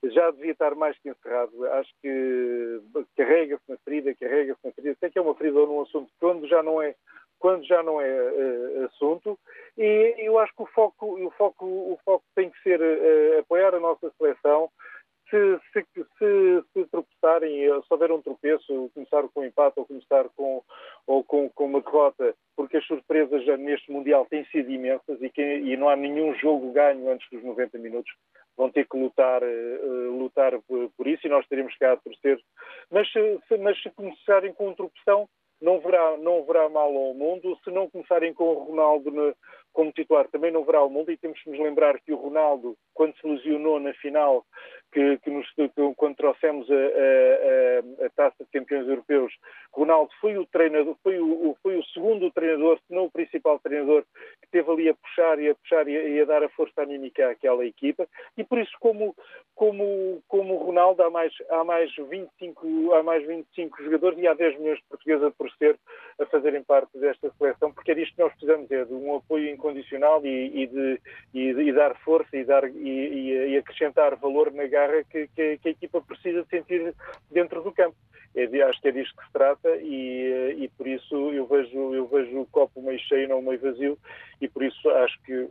[0.04, 1.64] já devia estar mais que encerrado.
[1.72, 2.80] Acho que
[3.16, 4.96] carrega-se na ferida, carrega-se na ferida.
[5.00, 6.94] Sei que é uma ferida num assunto quando já não é
[7.38, 9.38] quando já não é uh, assunto
[9.76, 13.74] e eu acho que o foco o foco o foco tem que ser uh, apoiar
[13.74, 14.70] a nossa seleção
[15.30, 15.84] se, se,
[16.18, 20.62] se, se tropeçarem, se houver um tropeço, começar com um empate ou começar com,
[21.06, 25.42] ou com, com uma derrota, porque as surpresas neste Mundial têm sido imensas e, que,
[25.42, 28.12] e não há nenhum jogo ganho antes dos 90 minutos.
[28.56, 32.40] Vão ter que lutar, uh, lutar por isso e nós teremos que a torcer.
[32.90, 35.28] Mas, se, mas se começarem com um tropeção,
[35.60, 37.58] não verá, não verá mal ao mundo.
[37.64, 39.34] Se não começarem com o Ronaldo na,
[39.76, 41.12] como titular, também não verá o mundo.
[41.12, 44.42] E temos que nos lembrar que o Ronaldo, quando se lesionou na final,
[44.90, 49.34] que, que, nos, que quando trouxemos a, a, a, taça de campeões europeus,
[49.70, 54.04] Ronaldo foi o treinador, foi o, foi o segundo treinador, se não o principal treinador,
[54.40, 56.80] que teve ali a puxar e a puxar e a, e a dar a força
[56.80, 58.08] anímica àquela equipa.
[58.38, 59.14] E por isso, como,
[59.54, 64.58] como, como Ronaldo, há mais, há, mais 25, há mais 25 jogadores e há 10
[64.58, 65.76] milhões de portugueses a torcer
[66.18, 69.50] a fazerem parte desta seleção, porque é disto que nós precisamos, é de um apoio
[69.66, 71.00] incondicional e, e de,
[71.34, 75.72] e, e, dar força e, dar, e, acrescentar valor na garra que, que, que, a
[75.72, 76.94] equipa precisa sentir
[77.30, 77.96] dentro do campo.
[78.34, 82.06] É, acho que é disto que se trata e, e por isso eu vejo, eu
[82.06, 83.98] vejo o copo meio cheio, não meio vazio,
[84.40, 85.48] e por isso acho que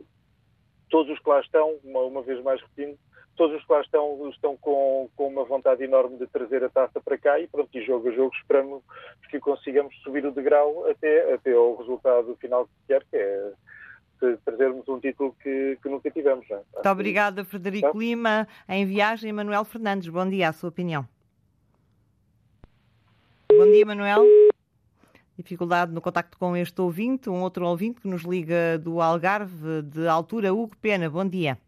[0.88, 2.96] todos os que lá estão, uma, uma vez mais repetindo,
[3.36, 7.00] todos os que lá estão estão com, com uma vontade enorme de trazer a taça
[7.00, 8.82] para cá e pronto, e jogo a jogo esperamos
[9.30, 13.52] que consigamos subir o degrau até, até ao resultado final que quer, que é
[14.44, 16.44] trazermos um título que, que nunca tivemos.
[16.50, 16.54] É?
[16.54, 17.98] Muito obrigada, Frederico tá?
[17.98, 18.48] Lima.
[18.68, 20.08] Em viagem, Manuel Fernandes.
[20.08, 21.06] Bom dia, a sua opinião.
[23.50, 24.24] Bom dia, Manuel.
[25.36, 30.08] Dificuldade no contacto com este ouvinte, um outro ouvinte que nos liga do Algarve, de
[30.08, 31.10] altura, Hugo Pena.
[31.10, 31.58] Bom dia.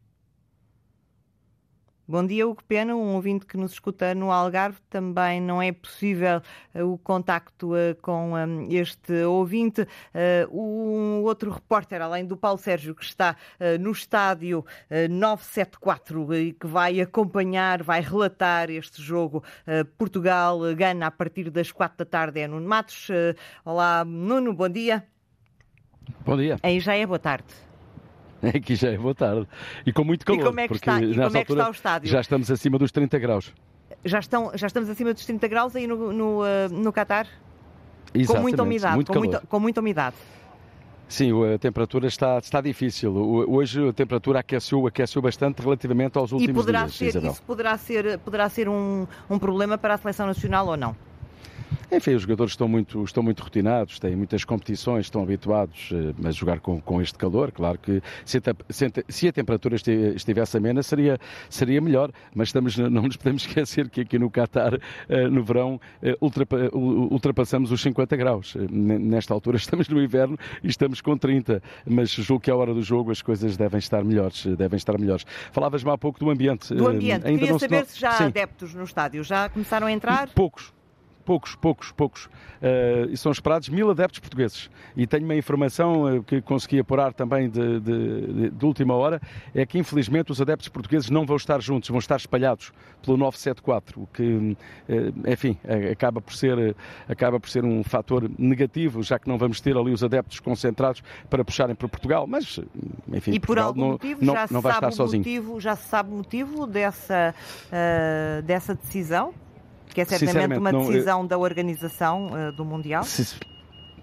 [2.11, 4.79] Bom dia, Hugo Pena, um ouvinte que nos escuta no Algarve.
[4.89, 6.41] Também não é possível
[6.75, 9.83] uh, o contacto uh, com um, este ouvinte.
[9.83, 13.37] Uh, um outro repórter, além do Paulo Sérgio, que está
[13.79, 14.65] no estádio
[15.11, 19.45] 974 e que vai acompanhar, vai relatar este jogo
[19.99, 23.09] Portugal-Gana a partir das quatro da tarde, é Nuno Matos.
[23.65, 25.07] olá, Nuno, bom dia.
[26.25, 26.57] Bom dia.
[26.63, 27.68] Aí já é boa tarde.
[28.43, 29.47] Aqui já é boa tarde.
[29.85, 30.41] E com muito calor.
[30.41, 32.09] E como é que, está, e como é que está o estádio?
[32.09, 33.53] Já estamos acima dos 30 graus.
[34.05, 37.27] Já, estão, já estamos acima dos 30 graus aí no, no, uh, no Qatar?
[38.15, 38.95] Exatamente, com muita umidade.
[38.95, 40.17] Muito com, muita, com muita umidade.
[41.09, 43.15] Sim, a temperatura está, está difícil.
[43.17, 46.97] Hoje a temperatura aqueceu, aqueceu bastante relativamente aos últimos e poderá dias.
[46.97, 47.33] Ser, Isabel.
[47.33, 50.95] isso poderá ser, poderá ser um, um problema para a seleção nacional ou não?
[51.91, 56.31] Enfim, os jogadores estão muito, estão muito rotinados, têm muitas competições, estão habituados eh, a
[56.31, 57.51] jogar com, com este calor.
[57.51, 58.43] Claro que se a,
[59.09, 61.19] se a temperatura estivesse amena seria,
[61.49, 64.79] seria melhor, mas estamos, não nos podemos esquecer que aqui no Qatar,
[65.09, 68.55] eh, no verão, eh, ultrapassamos os 50 graus.
[68.71, 72.83] Nesta altura estamos no inverno e estamos com 30, mas julgo que à hora do
[72.83, 74.45] jogo as coisas devem estar melhores.
[74.45, 75.25] Devem estar melhores.
[75.53, 76.75] Falavas-me há pouco do ambiente.
[76.75, 77.27] Do ambiente.
[77.27, 79.25] Ainda Queria não saber se, já há adeptos no estádio.
[79.25, 80.29] Já começaram a entrar?
[80.35, 80.77] Poucos
[81.29, 82.25] poucos, poucos, poucos.
[82.25, 84.71] Uh, e são esperados mil adeptos portugueses.
[84.97, 89.21] E tenho uma informação uh, que consegui apurar também de, de, de, última hora,
[89.55, 92.73] é que infelizmente os adeptos portugueses não vão estar juntos, vão estar espalhados
[93.05, 94.57] pelo 974, o que, uh,
[95.31, 95.59] enfim,
[95.93, 96.75] acaba por, ser,
[97.07, 101.03] acaba por ser um fator negativo, já que não vamos ter ali os adeptos concentrados
[101.29, 102.27] para puxarem para Portugal.
[102.27, 102.59] Mas,
[103.13, 105.21] enfim, e por algum não, motivo não, já, não vai estar sozinho.
[105.21, 107.35] Motivo, já se sabe o motivo dessa,
[108.47, 109.35] dessa decisão?
[109.89, 111.29] Que é certamente uma decisão não, eu...
[111.29, 113.05] da organização uh, do Mundial?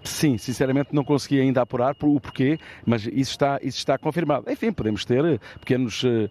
[0.06, 4.50] Sim, sinceramente não consegui ainda apurar o porquê, mas isso está, isso está confirmado.
[4.50, 6.28] Enfim, podemos ter eh, pequenos, uh,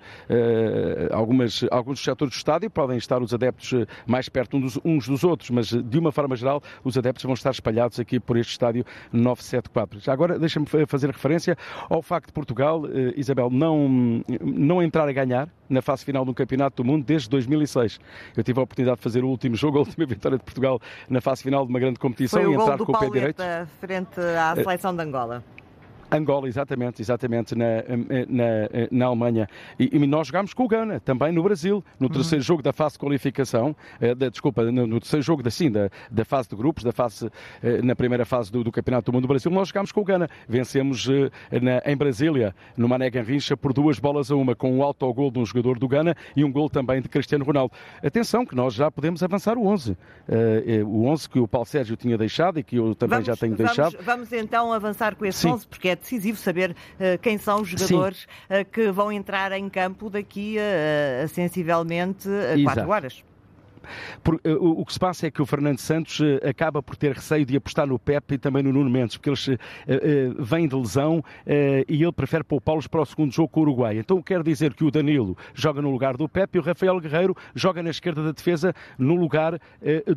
[1.11, 5.67] algumas, alguns setores do estádio, podem estar os adeptos mais perto uns dos, outros, mas
[5.67, 9.99] de uma forma geral os adeptos vão estar espalhados aqui por este estádio 974.
[9.99, 11.57] Já agora deixa-me fazer referência
[11.89, 16.33] ao facto de Portugal, uh, Isabel, não, não entrar a ganhar na fase final do
[16.33, 17.99] Campeonato do Mundo desde 2006.
[18.37, 21.19] Eu tive a oportunidade de fazer o último jogo, a última vitória de Portugal na
[21.19, 23.43] fase final de uma grande competição Foi e entrar com o pé direito
[23.79, 25.43] frente à eh, seleção de Angola.
[26.11, 27.65] Angola, exatamente, exatamente, na,
[28.27, 29.47] na, na Alemanha.
[29.79, 32.45] E, e, nós jogámos com o Gana, também no Brasil, no terceiro uhum.
[32.45, 35.89] jogo da fase de qualificação, eh, da, desculpa, no, no, terceiro jogo da, sim, da,
[36.11, 37.29] da fase de grupos, da fase,
[37.63, 40.03] eh, na primeira fase do, do, Campeonato do Mundo do Brasil, nós jogámos com o
[40.03, 40.29] Gana.
[40.47, 44.83] Vencemos eh, na, em Brasília, no Mané Garrincha, por duas bolas a uma, com um
[44.83, 47.73] autogol de um jogador do Gana e um gol também de Cristiano Ronaldo.
[48.03, 49.91] Atenção, que nós já podemos avançar o 11.
[49.91, 53.35] Uh, o 11 que o Paulo Sérgio tinha deixado e que eu também vamos, já
[53.35, 54.03] tenho vamos, deixado.
[54.03, 55.49] Vamos então avançar com esse sim.
[55.49, 59.69] 11, porque é decisivo saber uh, quem são os jogadores uh, que vão entrar em
[59.69, 63.23] campo daqui a, a sensivelmente a 4 horas.
[64.23, 64.39] Por, uh,
[64.79, 67.55] o que se passa é que o Fernando Santos uh, acaba por ter receio de
[67.55, 69.57] apostar no Pepe e também no Nuno Mendes, porque eles uh,
[70.39, 71.23] vêm de lesão
[71.87, 73.97] e ele prefere poupá-los para o segundo jogo com o Uruguai.
[73.97, 77.35] Então quer dizer que o Danilo joga no lugar do Pepe e o Rafael Guerreiro
[77.53, 79.59] joga na esquerda da defesa no lugar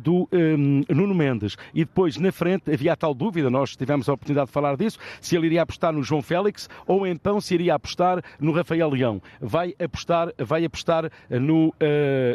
[0.01, 1.57] do um, Nuno Mendes.
[1.73, 4.97] E depois, na frente, havia a tal dúvida, nós tivemos a oportunidade de falar disso,
[5.21, 9.21] se ele iria apostar no João Félix ou então se iria apostar no Rafael Leão.
[9.39, 11.73] Vai apostar, vai apostar no, uh,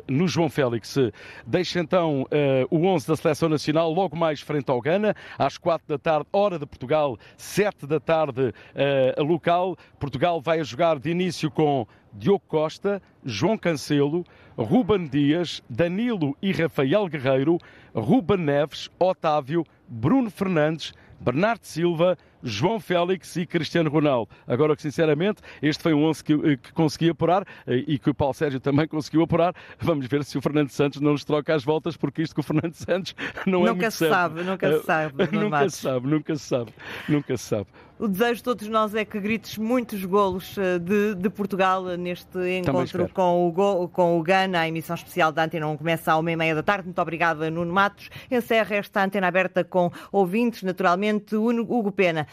[0.08, 0.96] no João Félix.
[1.46, 2.26] Deixa então uh,
[2.70, 6.58] o 11 da Seleção Nacional logo mais frente ao Gana, às 4 da tarde, hora
[6.58, 9.76] de Portugal, 7 da tarde uh, local.
[9.98, 14.24] Portugal vai a jogar de início com Diogo Costa, João Cancelo,
[14.56, 17.58] Ruben Dias, Danilo e Rafael Guerreiro,
[17.94, 24.30] Ruben Neves, Otávio, Bruno Fernandes, Bernardo Silva, João Félix e Cristiano Ronaldo.
[24.46, 28.10] Agora que, sinceramente, este foi um 11 que, eh, que consegui apurar eh, e que
[28.10, 29.54] o Paulo Sérgio também conseguiu apurar.
[29.78, 32.44] Vamos ver se o Fernando Santos não nos troca as voltas, porque isto que o
[32.44, 33.14] Fernando Santos
[33.46, 36.44] não nunca é muito se sabe, Nunca se sabe, uh, nunca se sabe, nunca se
[36.44, 36.72] sabe,
[37.08, 37.66] nunca se sabe.
[37.96, 43.08] O desejo de todos nós é que grites muitos golos de, de Portugal neste encontro
[43.08, 44.60] com o, com o Gana.
[44.60, 46.86] A emissão especial da Antena 1 começa à uma e meia da tarde.
[46.86, 48.10] Muito obrigada, Nuno Matos.
[48.28, 52.26] Encerra esta antena aberta com ouvintes, naturalmente, Hugo Pena.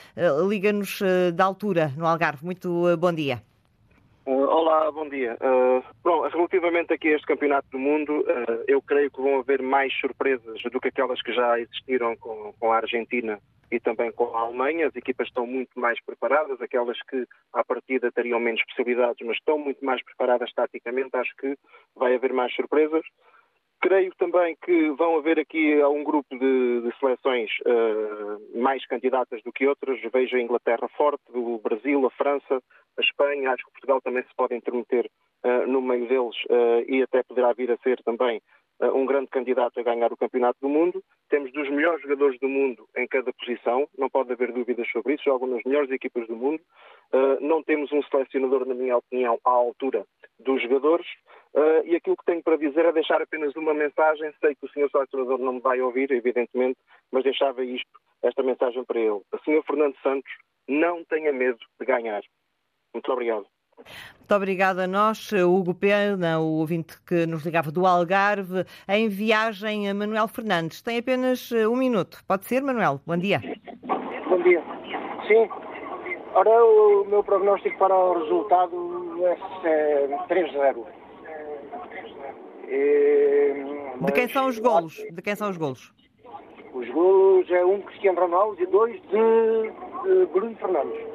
[0.47, 1.01] Liga-nos
[1.33, 2.45] da altura, no Algarve.
[2.45, 3.41] Muito bom dia.
[4.23, 5.35] Olá, bom dia.
[5.41, 9.61] Uh, bom, relativamente aqui a este Campeonato do Mundo, uh, eu creio que vão haver
[9.63, 13.39] mais surpresas do que aquelas que já existiram com, com a Argentina
[13.71, 14.87] e também com a Alemanha.
[14.87, 19.57] As equipas estão muito mais preparadas, aquelas que à partida teriam menos possibilidades, mas estão
[19.57, 21.15] muito mais preparadas taticamente.
[21.15, 21.57] Acho que
[21.95, 23.03] vai haver mais surpresas.
[23.81, 29.51] Creio também que vão haver aqui um grupo de, de seleções uh, mais candidatas do
[29.51, 29.99] que outras.
[30.13, 32.61] Vejo a Inglaterra forte, o Brasil, a França,
[32.97, 33.49] a Espanha.
[33.49, 35.09] Acho que Portugal também se pode intermeter
[35.43, 38.39] uh, no meio deles uh, e até poderá vir a ser também
[38.89, 41.03] um grande candidato a ganhar o Campeonato do Mundo.
[41.29, 45.23] Temos dos melhores jogadores do mundo em cada posição, não pode haver dúvidas sobre isso,
[45.23, 46.61] jogam nas melhores equipas do mundo.
[47.13, 50.05] Uh, não temos um selecionador, na minha opinião, à altura
[50.39, 51.05] dos jogadores.
[51.53, 54.31] Uh, e aquilo que tenho para dizer é deixar apenas uma mensagem.
[54.39, 56.79] Sei que o senhor selecionador não me vai ouvir, evidentemente,
[57.11, 59.21] mas deixava isto, esta mensagem para ele.
[59.31, 60.31] O senhor Fernando Santos
[60.67, 62.21] não tenha medo de ganhar.
[62.93, 63.45] Muito obrigado.
[64.19, 69.89] Muito obrigada a nós, Hugo Pena, o ouvinte que nos ligava do Algarve, em viagem
[69.89, 70.81] a Manuel Fernandes.
[70.81, 72.23] Tem apenas eh, um minuto.
[72.25, 73.01] Pode ser, Manuel?
[73.05, 73.41] Bom dia.
[74.29, 74.63] Bom dia.
[75.27, 75.49] Sim.
[76.33, 80.85] Ora, o meu prognóstico para o resultado é 3-0.
[82.69, 83.65] É,
[83.99, 84.95] de quem são os golos?
[85.11, 85.93] De quem são os golos?
[86.73, 91.10] Os golos é um Cristiano Ronaldo e dois de, de Bruno Fernandes.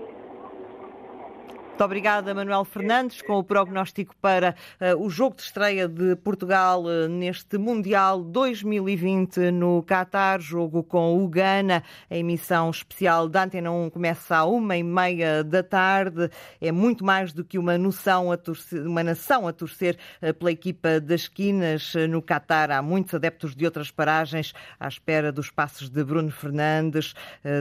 [1.77, 6.83] Muito obrigada, Manuel Fernandes, com o prognóstico para uh, o jogo de estreia de Portugal
[6.85, 11.83] uh, neste Mundial 2020 no Qatar, jogo com o Ghana.
[12.09, 16.31] A emissão especial da Antena 1 começa à uma e meia da tarde.
[16.63, 20.53] É muito mais do que uma, noção a torcer, uma nação a torcer uh, pela
[20.53, 22.71] equipa das esquinas no Qatar.
[22.71, 27.13] Há muitos adeptos de outras paragens à espera dos passos de Bruno Fernandes,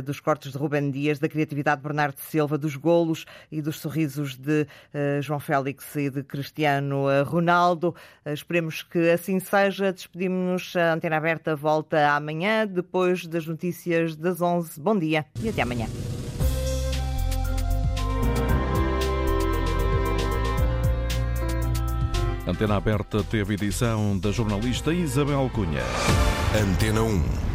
[0.05, 4.04] dos cortes de Ruben Dias, da criatividade de Bernardo Silva, dos golos e dos sorrisos
[4.05, 7.95] sorrisos de uh, João Félix e de Cristiano eh, Ronaldo.
[8.25, 9.91] Uh, esperemos que assim seja.
[9.91, 10.75] Despedimos-nos.
[10.75, 14.79] A antena aberta volta amanhã, depois das notícias das 11.
[14.79, 15.87] Bom dia e até amanhã.
[22.47, 25.81] Antena Aberta teve edição da jornalista Isabel Cunha.
[26.53, 27.54] Antena 1.